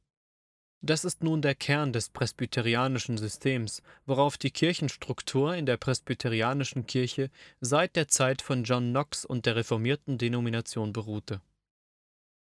Das 0.80 1.04
ist 1.04 1.24
nun 1.24 1.42
der 1.42 1.56
Kern 1.56 1.92
des 1.92 2.08
presbyterianischen 2.08 3.18
Systems, 3.18 3.82
worauf 4.06 4.38
die 4.38 4.52
Kirchenstruktur 4.52 5.56
in 5.56 5.66
der 5.66 5.76
presbyterianischen 5.76 6.86
Kirche 6.86 7.30
seit 7.60 7.96
der 7.96 8.06
Zeit 8.06 8.42
von 8.42 8.62
John 8.62 8.90
Knox 8.90 9.24
und 9.24 9.44
der 9.44 9.56
reformierten 9.56 10.18
Denomination 10.18 10.92
beruhte. 10.92 11.40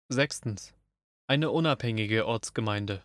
Sechstens. 0.10 0.74
Eine 1.28 1.52
unabhängige 1.52 2.26
Ortsgemeinde. 2.26 3.04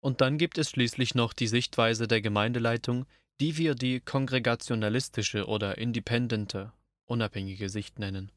Und 0.00 0.20
dann 0.20 0.38
gibt 0.38 0.58
es 0.58 0.70
schließlich 0.70 1.14
noch 1.14 1.32
die 1.32 1.46
Sichtweise 1.48 2.06
der 2.06 2.20
Gemeindeleitung, 2.20 3.06
die 3.40 3.56
wir 3.56 3.74
die 3.74 4.00
kongregationalistische 4.00 5.46
oder 5.46 5.78
independente, 5.78 6.72
unabhängige 7.06 7.68
Sicht 7.68 7.98
nennen. 7.98 8.30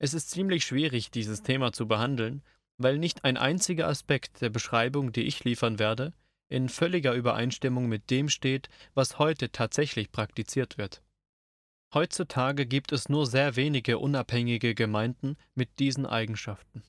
Es 0.00 0.14
ist 0.14 0.30
ziemlich 0.30 0.64
schwierig, 0.64 1.10
dieses 1.10 1.42
Thema 1.42 1.72
zu 1.72 1.86
behandeln, 1.86 2.42
weil 2.78 2.98
nicht 2.98 3.24
ein 3.24 3.36
einziger 3.36 3.88
Aspekt 3.88 4.40
der 4.40 4.50
Beschreibung, 4.50 5.12
die 5.12 5.24
ich 5.24 5.44
liefern 5.44 5.78
werde, 5.78 6.12
in 6.48 6.68
völliger 6.68 7.12
Übereinstimmung 7.12 7.88
mit 7.88 8.10
dem 8.10 8.28
steht, 8.28 8.68
was 8.94 9.18
heute 9.18 9.52
tatsächlich 9.52 10.10
praktiziert 10.10 10.78
wird. 10.78 11.02
Heutzutage 11.92 12.66
gibt 12.66 12.92
es 12.92 13.08
nur 13.08 13.26
sehr 13.26 13.56
wenige 13.56 13.98
unabhängige 13.98 14.74
Gemeinden 14.74 15.36
mit 15.54 15.78
diesen 15.78 16.06
Eigenschaften. 16.06 16.82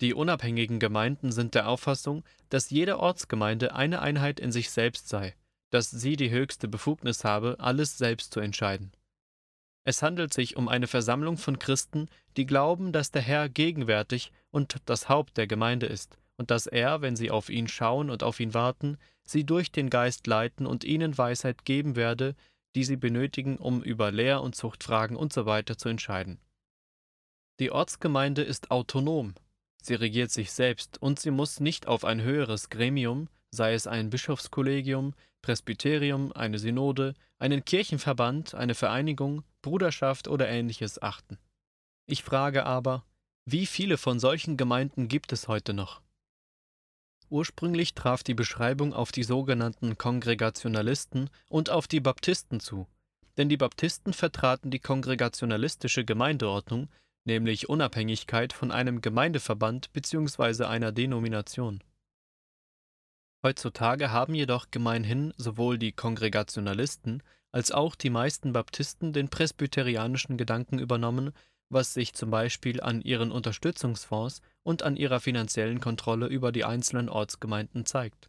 Die 0.00 0.14
unabhängigen 0.14 0.78
Gemeinden 0.78 1.32
sind 1.32 1.54
der 1.54 1.68
Auffassung, 1.68 2.24
dass 2.48 2.70
jede 2.70 2.98
Ortsgemeinde 2.98 3.74
eine 3.74 4.00
Einheit 4.00 4.40
in 4.40 4.52
sich 4.52 4.70
selbst 4.70 5.08
sei, 5.08 5.34
dass 5.70 5.90
sie 5.90 6.16
die 6.16 6.30
höchste 6.30 6.68
Befugnis 6.68 7.24
habe, 7.24 7.56
alles 7.58 7.98
selbst 7.98 8.32
zu 8.32 8.40
entscheiden. 8.40 8.92
Es 9.84 10.02
handelt 10.02 10.32
sich 10.32 10.56
um 10.56 10.68
eine 10.68 10.86
Versammlung 10.86 11.36
von 11.36 11.58
Christen, 11.58 12.08
die 12.36 12.46
glauben, 12.46 12.92
dass 12.92 13.10
der 13.10 13.22
Herr 13.22 13.48
gegenwärtig 13.48 14.32
und 14.50 14.76
das 14.86 15.08
Haupt 15.08 15.36
der 15.36 15.46
Gemeinde 15.46 15.86
ist, 15.86 16.18
und 16.36 16.50
dass 16.50 16.66
er, 16.66 17.02
wenn 17.02 17.16
sie 17.16 17.30
auf 17.30 17.50
ihn 17.50 17.68
schauen 17.68 18.10
und 18.10 18.22
auf 18.22 18.40
ihn 18.40 18.54
warten, 18.54 18.98
sie 19.24 19.44
durch 19.44 19.72
den 19.72 19.90
Geist 19.90 20.26
leiten 20.26 20.66
und 20.66 20.84
ihnen 20.84 21.16
Weisheit 21.16 21.64
geben 21.64 21.96
werde, 21.96 22.34
die 22.74 22.84
sie 22.84 22.96
benötigen, 22.96 23.56
um 23.56 23.82
über 23.82 24.10
Lehr- 24.10 24.42
und 24.42 24.54
Zuchtfragen 24.54 25.16
usw. 25.16 25.62
So 25.68 25.74
zu 25.74 25.88
entscheiden. 25.88 26.38
Die 27.58 27.70
Ortsgemeinde 27.70 28.42
ist 28.42 28.70
autonom, 28.70 29.34
sie 29.82 29.94
regiert 29.94 30.30
sich 30.30 30.52
selbst 30.52 31.00
und 31.02 31.20
sie 31.20 31.30
muss 31.30 31.60
nicht 31.60 31.86
auf 31.86 32.04
ein 32.04 32.22
höheres 32.22 32.70
Gremium, 32.70 33.28
sei 33.50 33.74
es 33.74 33.86
ein 33.86 34.08
Bischofskollegium, 34.08 35.14
Presbyterium, 35.42 36.32
eine 36.32 36.58
Synode, 36.58 37.14
einen 37.38 37.64
Kirchenverband, 37.64 38.54
eine 38.54 38.74
Vereinigung, 38.74 39.42
Bruderschaft 39.62 40.28
oder 40.28 40.48
ähnliches 40.48 41.02
achten. 41.02 41.38
Ich 42.06 42.22
frage 42.22 42.64
aber, 42.64 43.04
wie 43.44 43.66
viele 43.66 43.96
von 43.98 44.20
solchen 44.20 44.56
Gemeinden 44.56 45.08
gibt 45.08 45.32
es 45.32 45.48
heute 45.48 45.72
noch? 45.72 46.00
Ursprünglich 47.28 47.94
traf 47.94 48.22
die 48.22 48.34
Beschreibung 48.34 48.92
auf 48.92 49.12
die 49.12 49.22
sogenannten 49.22 49.96
Kongregationalisten 49.96 51.30
und 51.48 51.70
auf 51.70 51.86
die 51.86 52.00
Baptisten 52.00 52.60
zu, 52.60 52.88
denn 53.36 53.48
die 53.48 53.56
Baptisten 53.56 54.12
vertraten 54.12 54.70
die 54.70 54.80
kongregationalistische 54.80 56.04
Gemeindeordnung, 56.04 56.88
nämlich 57.24 57.68
Unabhängigkeit 57.68 58.52
von 58.52 58.70
einem 58.70 59.00
Gemeindeverband 59.00 59.92
bzw. 59.92 60.64
einer 60.64 60.90
Denomination. 60.90 61.82
Heutzutage 63.42 64.10
haben 64.10 64.34
jedoch 64.34 64.70
gemeinhin 64.70 65.32
sowohl 65.36 65.78
die 65.78 65.92
Kongregationalisten 65.92 67.22
als 67.52 67.72
auch 67.72 67.94
die 67.94 68.10
meisten 68.10 68.52
Baptisten 68.52 69.12
den 69.12 69.28
presbyterianischen 69.28 70.36
Gedanken 70.36 70.78
übernommen, 70.78 71.32
was 71.70 71.94
sich 71.94 72.12
zum 72.12 72.30
Beispiel 72.30 72.80
an 72.80 73.00
ihren 73.00 73.30
Unterstützungsfonds 73.32 74.42
und 74.62 74.82
an 74.82 74.96
ihrer 74.96 75.20
finanziellen 75.20 75.80
Kontrolle 75.80 76.26
über 76.26 76.52
die 76.52 76.64
einzelnen 76.64 77.08
Ortsgemeinden 77.08 77.86
zeigt. 77.86 78.28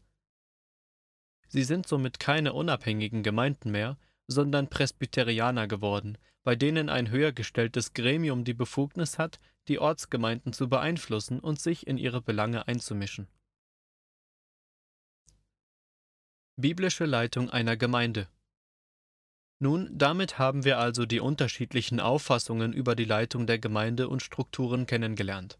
Sie 1.48 1.63
sind 1.63 1.88
somit 1.88 2.19
keine 2.19 2.53
unabhängigen 2.53 3.24
Gemeinden 3.24 3.71
mehr, 3.71 3.98
sondern 4.27 4.69
Presbyterianer 4.69 5.67
geworden, 5.67 6.17
bei 6.43 6.55
denen 6.55 6.89
ein 6.89 7.10
höher 7.10 7.33
gestelltes 7.33 7.93
Gremium 7.93 8.45
die 8.45 8.53
Befugnis 8.53 9.19
hat, 9.19 9.39
die 9.67 9.79
Ortsgemeinden 9.79 10.53
zu 10.53 10.69
beeinflussen 10.69 11.39
und 11.39 11.60
sich 11.60 11.88
in 11.88 11.98
ihre 11.98 12.21
Belange 12.21 12.67
einzumischen. 12.67 13.27
Biblische 16.55 17.05
Leitung 17.05 17.50
einer 17.50 17.75
Gemeinde 17.75 18.27
Nun, 19.63 19.96
damit 19.96 20.39
haben 20.39 20.65
wir 20.65 20.80
also 20.80 21.06
die 21.06 21.20
unterschiedlichen 21.20 22.00
Auffassungen 22.00 22.74
über 22.74 22.96
die 22.96 23.06
Leitung 23.06 23.46
der 23.46 23.60
Gemeinde 23.60 24.10
und 24.10 24.24
Strukturen 24.24 24.88
kennengelernt. 24.88 25.60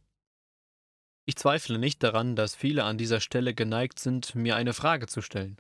Ich 1.28 1.36
zweifle 1.36 1.78
nicht 1.78 2.02
daran, 2.02 2.36
dass 2.36 2.56
viele 2.56 2.84
an 2.84 2.98
dieser 2.98 3.20
Stelle 3.20 3.54
geneigt 3.54 4.00
sind, 4.00 4.34
mir 4.34 4.56
eine 4.56 4.74
Frage 4.74 5.06
zu 5.06 5.22
stellen. 5.22 5.58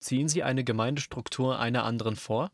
Ziehen 0.00 0.28
Sie 0.28 0.42
eine 0.42 0.64
Gemeindestruktur 0.64 1.58
einer 1.58 1.84
anderen 1.84 2.16
vor? 2.16 2.52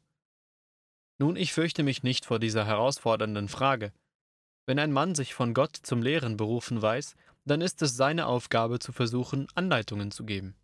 Nun, 1.19 1.35
ich 1.35 1.53
fürchte 1.53 1.83
mich 1.83 2.05
nicht 2.05 2.25
vor 2.25 2.39
dieser 2.39 2.65
herausfordernden 2.65 3.49
Frage. 3.49 3.93
Wenn 4.67 4.79
ein 4.79 4.93
Mann 4.93 5.17
sich 5.17 5.35
von 5.35 5.53
Gott 5.53 5.77
zum 5.83 6.01
Lehren 6.01 6.37
berufen 6.37 6.81
weiß, 6.81 7.17
dann 7.45 7.61
ist 7.61 7.83
es 7.83 7.97
seine 7.97 8.27
Aufgabe 8.27 8.79
zu 8.79 8.93
versuchen, 8.93 9.49
Anleitungen 9.57 10.13
zu 10.13 10.25
geben. 10.25 10.55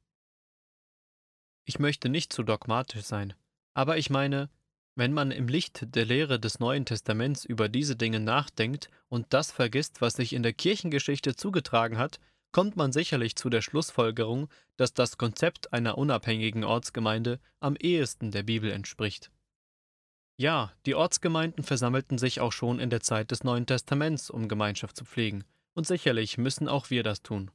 Ich 1.65 1.81
möchte 1.81 2.09
nicht 2.09 2.33
zu 2.33 2.45
dogmatisch 2.45 3.03
sein, 3.03 3.35
aber 3.79 3.97
ich 3.97 4.11
meine, 4.11 4.51
wenn 4.97 5.13
man 5.13 5.31
im 5.31 5.47
Licht 5.47 5.95
der 5.95 6.05
Lehre 6.05 6.41
des 6.41 6.59
Neuen 6.59 6.85
Testaments 6.85 7.45
über 7.45 7.69
diese 7.69 7.95
Dinge 7.95 8.19
nachdenkt 8.19 8.91
und 9.09 9.27
das 9.29 9.53
vergisst, 9.53 10.01
was 10.01 10.15
sich 10.15 10.33
in 10.33 10.43
der 10.43 10.53
Kirchengeschichte 10.53 11.37
zugetragen 11.37 11.97
hat, 11.97 12.19
kommt 12.51 12.75
man 12.75 12.91
sicherlich 12.91 13.37
zu 13.37 13.49
der 13.49 13.63
Schlussfolgerung, 13.63 14.49
dass 14.77 14.95
das 14.95 15.17
Konzept 15.17 15.73
einer 15.73 15.97
unabhängigen 15.97 16.65
Ortsgemeinde 16.65 17.39
am 17.61 17.77
ehesten 17.77 18.33
der 18.33 18.43
Bibel 18.43 18.73
entspricht. 18.73 19.31
Ja, 20.37 20.73
die 20.85 20.97
Ortsgemeinden 20.97 21.63
versammelten 21.63 22.19
sich 22.19 22.41
auch 22.41 22.51
schon 22.51 22.81
in 22.81 22.91
der 22.91 23.01
Zeit 23.03 23.31
des 23.31 23.45
Neuen 23.45 23.67
Testaments, 23.67 24.29
um 24.29 24.49
Gemeinschaft 24.49 24.97
zu 24.97 25.05
pflegen, 25.05 25.45
und 25.75 25.87
sicherlich 25.87 26.37
müssen 26.37 26.67
auch 26.67 26.91
wir 26.91 27.05
das 27.05 27.23
tun. 27.23 27.53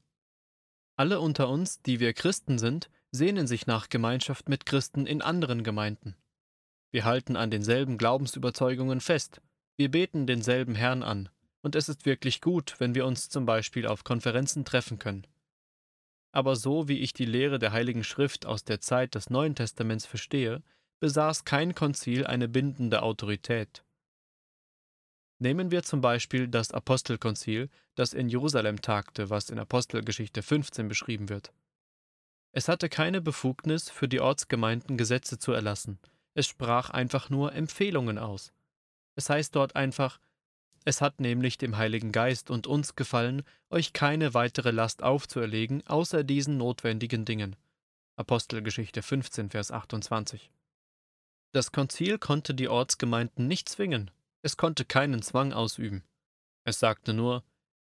Alle 0.96 1.20
unter 1.20 1.50
uns, 1.50 1.82
die 1.82 2.00
wir 2.00 2.13
Christen 2.13 2.60
sind, 2.60 2.89
sehnen 3.13 3.46
sich 3.46 3.67
nach 3.67 3.89
Gemeinschaft 3.89 4.50
mit 4.50 4.65
Christen 4.65 5.05
in 5.05 5.22
anderen 5.22 5.63
Gemeinden. 5.63 6.15
Wir 6.91 7.05
halten 7.05 7.36
an 7.36 7.51
denselben 7.51 7.98
Glaubensüberzeugungen 7.98 9.01
fest, 9.01 9.39
wir 9.77 9.89
beten 9.91 10.25
denselben 10.27 10.75
Herrn 10.75 11.03
an, 11.03 11.29
und 11.62 11.75
es 11.75 11.89
ist 11.89 12.05
wirklich 12.05 12.41
gut, 12.41 12.75
wenn 12.79 12.96
wir 12.96 13.05
uns 13.05 13.29
zum 13.29 13.46
Beispiel 13.46 13.88
auf 13.88 14.03
Konferenzen 14.03 14.65
treffen 14.65 15.00
können. 15.00 15.27
Aber 16.32 16.55
so 16.55 16.88
wie 16.88 17.00
ich 17.00 17.13
die 17.13 17.25
Lehre 17.25 17.60
der 17.60 17.72
Heiligen 17.72 18.03
Schrift 18.03 18.48
aus 18.48 18.63
der 18.63 18.82
Zeit 18.82 19.13
des 19.13 19.29
Neuen 19.29 19.53
Testaments 19.53 20.08
verstehe, 20.08 20.63
besaß 21.00 21.46
kein 21.46 21.75
Konzil 21.75 22.25
eine 22.25 22.48
bindende 22.48 23.03
Autorität. 23.03 23.84
Nehmen 25.39 25.70
wir 25.70 25.84
zum 25.84 26.01
Beispiel 26.01 26.48
das 26.48 26.72
Apostelkonzil, 26.72 27.70
das 27.93 28.13
in 28.13 28.29
Jerusalem 28.29 28.82
tagte, 28.82 29.29
was 29.29 29.50
in 29.50 29.60
Apostelgeschichte 29.60 30.41
15 30.41 30.88
beschrieben 30.88 31.29
wird. 31.29 31.53
Es 32.54 32.68
hatte 32.68 32.88
keine 32.88 33.20
Befugnis, 33.20 33.90
für 33.90 34.08
die 34.08 34.22
Ortsgemeinden 34.22 34.96
Gesetze 34.96 35.40
zu 35.40 35.52
erlassen, 35.52 36.00
es 36.36 36.48
sprach 36.48 36.92
einfach 36.92 37.30
nur 37.30 37.54
Empfehlungen 37.54 38.18
aus. 38.18 38.54
Es 39.16 39.30
heißt 39.30 39.56
dort 39.56 39.76
einfach, 39.76 40.20
es 40.86 41.02
hat 41.02 41.20
nämlich 41.20 41.58
dem 41.58 41.78
Heiligen 41.78 42.12
Geist 42.12 42.50
und 42.50 42.68
uns 42.68 42.96
gefallen, 42.96 43.44
euch 43.70 43.94
keine 43.94 44.34
weitere 44.34 44.72
Last 44.72 45.02
aufzuerlegen, 45.02 45.86
außer 45.88 46.24
diesen 46.24 46.58
notwendigen 46.58 47.26
Dingen. 47.26 47.56
Apostelgeschichte 48.16 49.02
15, 49.02 49.50
Vers 49.50 49.72
28. 49.72 50.52
Das 51.54 51.72
Konzil 51.72 52.20
konnte 52.20 52.54
die 52.54 52.68
Ortsgemeinden 52.68 53.48
nicht 53.48 53.70
zwingen, 53.70 54.12
es 54.42 54.58
konnte 54.58 54.86
keinen 54.86 55.22
Zwang 55.22 55.54
ausüben. 55.54 56.04
Es 56.66 56.80
sagte 56.80 57.13
nur, 57.13 57.44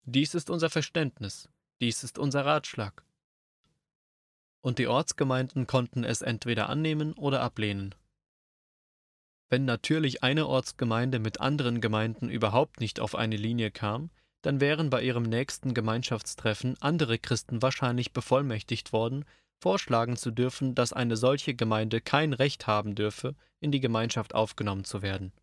dies 0.04 0.34
ist 0.34 0.50
unser 0.50 0.70
Verständnis, 0.70 1.48
dies 1.80 2.04
ist 2.04 2.18
unser 2.18 2.46
Ratschlag. 2.46 3.04
Und 4.64 4.78
die 4.78 4.86
Ortsgemeinden 4.86 5.66
konnten 5.66 6.04
es 6.04 6.22
entweder 6.22 6.70
annehmen 6.70 7.12
oder 7.12 7.42
ablehnen. 7.42 7.94
Wenn 9.50 9.66
natürlich 9.66 10.22
eine 10.22 10.46
Ortsgemeinde 10.46 11.18
mit 11.18 11.38
anderen 11.38 11.82
Gemeinden 11.82 12.30
überhaupt 12.30 12.80
nicht 12.80 12.98
auf 12.98 13.14
eine 13.14 13.36
Linie 13.36 13.70
kam, 13.70 14.08
dann 14.40 14.60
wären 14.60 14.88
bei 14.88 15.02
ihrem 15.02 15.24
nächsten 15.24 15.74
Gemeinschaftstreffen 15.74 16.76
andere 16.80 17.18
Christen 17.18 17.60
wahrscheinlich 17.60 18.14
bevollmächtigt 18.14 18.94
worden, 18.94 19.26
vorschlagen 19.62 20.16
zu 20.16 20.30
dürfen, 20.30 20.74
dass 20.74 20.94
eine 20.94 21.18
solche 21.18 21.54
Gemeinde 21.54 22.00
kein 22.00 22.32
Recht 22.32 22.66
haben 22.66 22.94
dürfe, 22.94 23.34
in 23.60 23.70
die 23.70 23.80
Gemeinschaft 23.80 24.34
aufgenommen 24.34 24.84
zu 24.84 25.02
werden. 25.02 25.34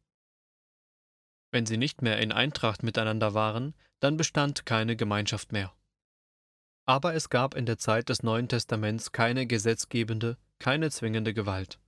Wenn 1.52 1.68
sie 1.68 1.78
nicht 1.78 2.02
mehr 2.02 2.18
in 2.18 2.32
Eintracht 2.32 2.82
miteinander 2.82 3.36
waren, 3.36 3.76
dann 4.00 4.18
bestand 4.18 4.66
keine 4.66 4.96
Gemeinschaft 4.96 5.52
mehr. 5.52 5.72
Aber 6.86 7.14
es 7.14 7.30
gab 7.30 7.56
in 7.56 7.66
der 7.66 7.78
Zeit 7.78 8.10
des 8.10 8.24
Neuen 8.24 8.48
Testaments 8.48 9.12
keine 9.12 9.46
gesetzgebende, 9.46 10.38
keine 10.60 10.90
zwingende 10.92 11.34
Gewalt 11.34 11.80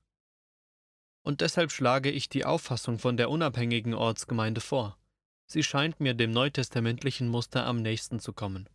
und 1.23 1.41
deshalb 1.41 1.71
schlage 1.71 2.12
ich 2.12 2.29
die 2.29 2.45
Auffassung 2.45 2.99
von 2.99 3.17
der 3.17 3.29
unabhängigen 3.29 3.93
Ortsgemeinde 3.93 4.62
vor. 4.62 4.97
Sie 5.45 5.63
scheint 5.63 5.99
mir 5.99 6.13
dem 6.13 6.32
neutestamentlichen 6.32 7.27
Muster 7.27 7.65
am 7.65 7.82
nächsten 7.82 8.19
zu 8.19 8.34
kommen. 8.34 8.69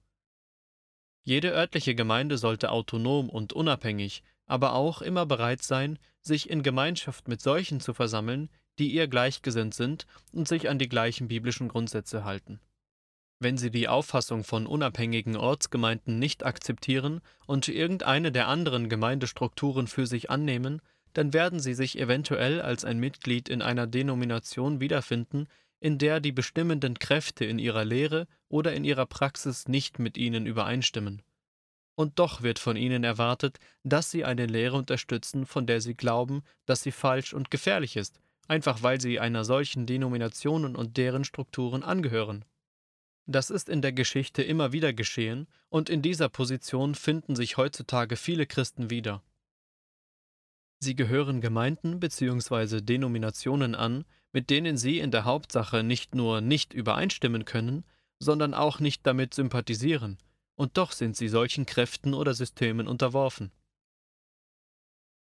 Jede 1.22 1.52
örtliche 1.52 1.94
Gemeinde 1.94 2.38
sollte 2.38 2.70
autonom 2.70 3.28
und 3.28 3.52
unabhängig, 3.52 4.22
aber 4.46 4.72
auch 4.72 5.02
immer 5.02 5.26
bereit 5.26 5.62
sein, 5.62 5.98
sich 6.22 6.48
in 6.48 6.62
Gemeinschaft 6.62 7.28
mit 7.28 7.42
solchen 7.42 7.80
zu 7.80 7.92
versammeln, 7.92 8.48
die 8.78 8.92
ihr 8.92 9.08
gleichgesinnt 9.08 9.74
sind 9.74 10.06
und 10.32 10.48
sich 10.48 10.70
an 10.70 10.78
die 10.78 10.88
gleichen 10.88 11.28
biblischen 11.28 11.68
Grundsätze 11.68 12.24
halten. 12.24 12.60
Wenn 13.40 13.56
sie 13.56 13.70
die 13.70 13.86
Auffassung 13.86 14.42
von 14.42 14.66
unabhängigen 14.66 15.36
Ortsgemeinden 15.36 16.18
nicht 16.18 16.44
akzeptieren 16.44 17.20
und 17.46 17.68
irgendeine 17.68 18.32
der 18.32 18.48
anderen 18.48 18.88
Gemeindestrukturen 18.88 19.86
für 19.86 20.06
sich 20.06 20.28
annehmen, 20.28 20.82
dann 21.12 21.32
werden 21.32 21.60
sie 21.60 21.74
sich 21.74 21.98
eventuell 21.98 22.60
als 22.60 22.84
ein 22.84 22.98
Mitglied 22.98 23.48
in 23.48 23.62
einer 23.62 23.86
Denomination 23.86 24.80
wiederfinden, 24.80 25.46
in 25.80 25.98
der 25.98 26.18
die 26.18 26.32
bestimmenden 26.32 26.98
Kräfte 26.98 27.44
in 27.44 27.60
ihrer 27.60 27.84
Lehre 27.84 28.26
oder 28.48 28.72
in 28.72 28.84
ihrer 28.84 29.06
Praxis 29.06 29.68
nicht 29.68 30.00
mit 30.00 30.16
ihnen 30.16 30.44
übereinstimmen. 30.44 31.22
Und 31.94 32.18
doch 32.18 32.42
wird 32.42 32.58
von 32.58 32.76
ihnen 32.76 33.04
erwartet, 33.04 33.58
dass 33.84 34.10
sie 34.10 34.24
eine 34.24 34.46
Lehre 34.46 34.76
unterstützen, 34.76 35.46
von 35.46 35.66
der 35.66 35.80
sie 35.80 35.94
glauben, 35.94 36.42
dass 36.66 36.82
sie 36.82 36.92
falsch 36.92 37.34
und 37.34 37.50
gefährlich 37.50 37.96
ist, 37.96 38.20
einfach 38.48 38.82
weil 38.82 39.00
sie 39.00 39.20
einer 39.20 39.44
solchen 39.44 39.86
Denomination 39.86 40.76
und 40.76 40.96
deren 40.96 41.24
Strukturen 41.24 41.84
angehören. 41.84 42.44
Das 43.30 43.50
ist 43.50 43.68
in 43.68 43.82
der 43.82 43.92
Geschichte 43.92 44.42
immer 44.42 44.72
wieder 44.72 44.94
geschehen, 44.94 45.48
und 45.68 45.90
in 45.90 46.00
dieser 46.00 46.30
Position 46.30 46.94
finden 46.94 47.36
sich 47.36 47.58
heutzutage 47.58 48.16
viele 48.16 48.46
Christen 48.46 48.88
wieder. 48.88 49.22
Sie 50.80 50.94
gehören 50.94 51.42
Gemeinden 51.42 52.00
bzw. 52.00 52.80
Denominationen 52.80 53.74
an, 53.74 54.06
mit 54.32 54.48
denen 54.48 54.78
sie 54.78 54.98
in 54.98 55.10
der 55.10 55.26
Hauptsache 55.26 55.82
nicht 55.82 56.14
nur 56.14 56.40
nicht 56.40 56.72
übereinstimmen 56.72 57.44
können, 57.44 57.84
sondern 58.18 58.54
auch 58.54 58.80
nicht 58.80 59.06
damit 59.06 59.34
sympathisieren, 59.34 60.16
und 60.54 60.78
doch 60.78 60.92
sind 60.92 61.14
sie 61.14 61.28
solchen 61.28 61.66
Kräften 61.66 62.14
oder 62.14 62.32
Systemen 62.32 62.88
unterworfen. 62.88 63.52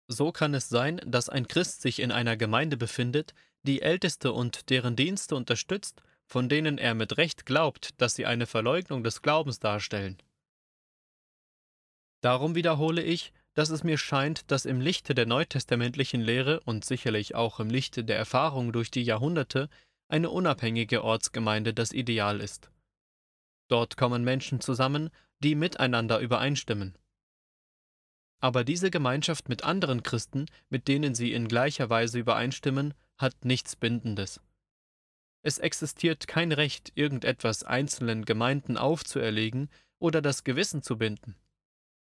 So 0.08 0.34
kann 0.34 0.54
es 0.54 0.68
sein, 0.68 1.00
dass 1.06 1.30
ein 1.30 1.48
Christ 1.48 1.82
sich 1.82 2.00
in 2.00 2.12
einer 2.12 2.36
Gemeinde 2.36 2.76
befindet, 2.76 3.34
die 3.64 3.82
Älteste 3.82 4.34
und 4.34 4.70
deren 4.70 4.98
Dienste 4.98 5.36
unterstützt, 5.38 6.04
von 6.26 6.50
denen 6.50 6.78
er 6.78 6.94
mit 6.94 7.18
Recht 7.18 7.46
glaubt, 7.46 8.02
dass 8.02 8.16
sie 8.16 8.26
eine 8.26 8.46
Verleugnung 8.46 9.04
des 9.04 9.22
Glaubens 9.22 9.60
darstellen. 9.60 10.18
Darum 12.22 12.56
wiederhole 12.56 13.04
ich, 13.04 13.34
dass 13.54 13.70
es 13.70 13.84
mir 13.84 13.98
scheint, 13.98 14.52
dass 14.52 14.66
im 14.66 14.82
Lichte 14.82 15.16
der 15.16 15.26
neutestamentlichen 15.26 16.22
Lehre 16.22 16.60
und 16.62 16.84
sicherlich 16.84 17.36
auch 17.36 17.60
im 17.60 17.70
Lichte 17.70 18.04
der 18.04 18.18
Erfahrung 18.18 18.74
durch 18.74 18.92
die 18.92 19.04
Jahrhunderte 19.04 19.70
eine 20.08 20.30
unabhängige 20.30 21.04
Ortsgemeinde 21.04 21.74
das 21.74 21.92
Ideal 21.92 22.42
ist. 22.42 22.70
Dort 23.68 23.98
kommen 23.98 24.24
Menschen 24.24 24.60
zusammen, 24.60 25.10
die 25.40 25.56
miteinander 25.56 26.20
übereinstimmen. 26.20 26.98
Aber 28.40 28.64
diese 28.64 28.92
Gemeinschaft 28.92 29.50
mit 29.50 29.64
anderen 29.64 30.04
Christen, 30.04 30.46
mit 30.70 30.88
denen 30.88 31.16
sie 31.16 31.34
in 31.34 31.48
gleicher 31.48 31.90
Weise 31.90 32.20
übereinstimmen, 32.20 32.94
hat 33.18 33.46
nichts 33.46 33.76
Bindendes. 33.76 34.42
Es 35.46 35.60
existiert 35.60 36.28
kein 36.28 36.52
Recht, 36.52 36.92
irgendetwas 36.96 37.64
einzelnen 37.64 38.26
Gemeinden 38.26 38.78
aufzuerlegen 38.78 39.70
oder 40.00 40.20
das 40.20 40.44
Gewissen 40.44 40.82
zu 40.82 40.98
binden. 40.98 41.36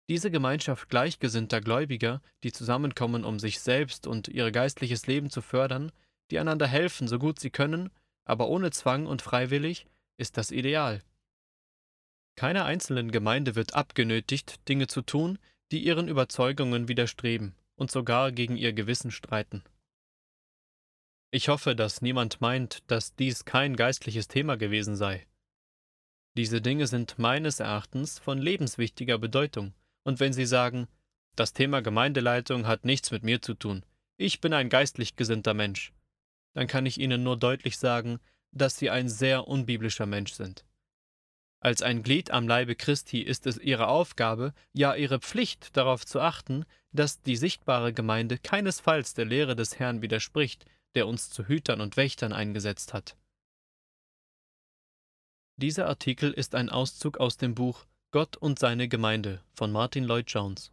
Diese 0.09 0.29
Gemeinschaft 0.29 0.89
gleichgesinnter 0.89 1.61
Gläubiger, 1.61 2.21
die 2.43 2.51
zusammenkommen, 2.51 3.23
um 3.23 3.39
sich 3.39 3.61
selbst 3.61 4.05
und 4.05 4.27
ihr 4.27 4.51
geistliches 4.51 5.07
Leben 5.07 5.29
zu 5.29 5.41
fördern, 5.41 5.93
die 6.29 6.39
einander 6.39 6.67
helfen, 6.67 7.07
so 7.07 7.19
gut 7.19 7.39
sie 7.39 7.51
können, 7.51 7.89
aber 8.25 8.49
ohne 8.49 8.69
Zwang 8.71 9.05
und 9.05 9.21
freiwillig, 9.21 9.85
ist 10.17 10.35
das 10.35 10.51
Ideal. 10.51 11.01
Keiner 12.35 12.65
einzelnen 12.65 13.11
Gemeinde 13.11 13.55
wird 13.55 13.75
abgenötigt, 13.75 14.67
Dinge 14.67 14.87
zu 14.87 15.03
tun, 15.03 15.39
die 15.71 15.81
ihren 15.81 16.09
Überzeugungen 16.09 16.89
widerstreben 16.89 17.55
und 17.77 17.91
sogar 17.91 18.33
gegen 18.33 18.57
ihr 18.57 18.73
Gewissen 18.73 19.09
streiten. 19.09 19.63
Ich 21.33 21.47
hoffe, 21.47 21.77
dass 21.77 22.01
niemand 22.01 22.41
meint, 22.41 22.83
dass 22.87 23.15
dies 23.15 23.45
kein 23.45 23.77
geistliches 23.77 24.27
Thema 24.27 24.57
gewesen 24.57 24.97
sei. 24.97 25.25
Diese 26.35 26.61
Dinge 26.61 26.87
sind 26.87 27.17
meines 27.19 27.61
Erachtens 27.61 28.19
von 28.19 28.37
lebenswichtiger 28.37 29.17
Bedeutung, 29.17 29.73
und 30.03 30.19
wenn 30.19 30.33
Sie 30.33 30.45
sagen, 30.45 30.87
das 31.37 31.53
Thema 31.53 31.81
Gemeindeleitung 31.81 32.67
hat 32.67 32.83
nichts 32.83 33.11
mit 33.11 33.23
mir 33.23 33.41
zu 33.41 33.53
tun, 33.53 33.85
ich 34.17 34.41
bin 34.41 34.53
ein 34.53 34.67
geistlich 34.67 35.15
gesinnter 35.15 35.53
Mensch, 35.53 35.93
dann 36.53 36.67
kann 36.67 36.85
ich 36.85 36.99
Ihnen 36.99 37.23
nur 37.23 37.37
deutlich 37.37 37.77
sagen, 37.77 38.19
dass 38.51 38.77
Sie 38.77 38.89
ein 38.89 39.07
sehr 39.07 39.47
unbiblischer 39.47 40.05
Mensch 40.05 40.33
sind. 40.33 40.65
Als 41.61 41.81
ein 41.81 42.03
Glied 42.03 42.31
am 42.31 42.47
Leibe 42.47 42.75
Christi 42.75 43.21
ist 43.21 43.47
es 43.47 43.57
Ihre 43.57 43.87
Aufgabe, 43.87 44.53
ja 44.73 44.95
Ihre 44.95 45.19
Pflicht, 45.19 45.77
darauf 45.77 46.05
zu 46.05 46.19
achten, 46.19 46.65
dass 46.91 47.21
die 47.21 47.37
sichtbare 47.37 47.93
Gemeinde 47.93 48.37
keinesfalls 48.37 49.13
der 49.13 49.25
Lehre 49.25 49.55
des 49.55 49.79
Herrn 49.79 50.01
widerspricht, 50.01 50.65
der 50.95 51.07
uns 51.07 51.29
zu 51.29 51.47
Hütern 51.47 51.81
und 51.81 51.97
Wächtern 51.97 52.33
eingesetzt 52.33 52.93
hat. 52.93 53.17
Dieser 55.57 55.87
Artikel 55.87 56.31
ist 56.31 56.55
ein 56.55 56.69
Auszug 56.69 57.17
aus 57.17 57.37
dem 57.37 57.55
Buch 57.55 57.85
Gott 58.11 58.35
und 58.35 58.59
seine 58.59 58.87
Gemeinde 58.87 59.43
von 59.53 59.71
Martin 59.71 60.03
Lloyd 60.03 60.29
Jones. 60.31 60.71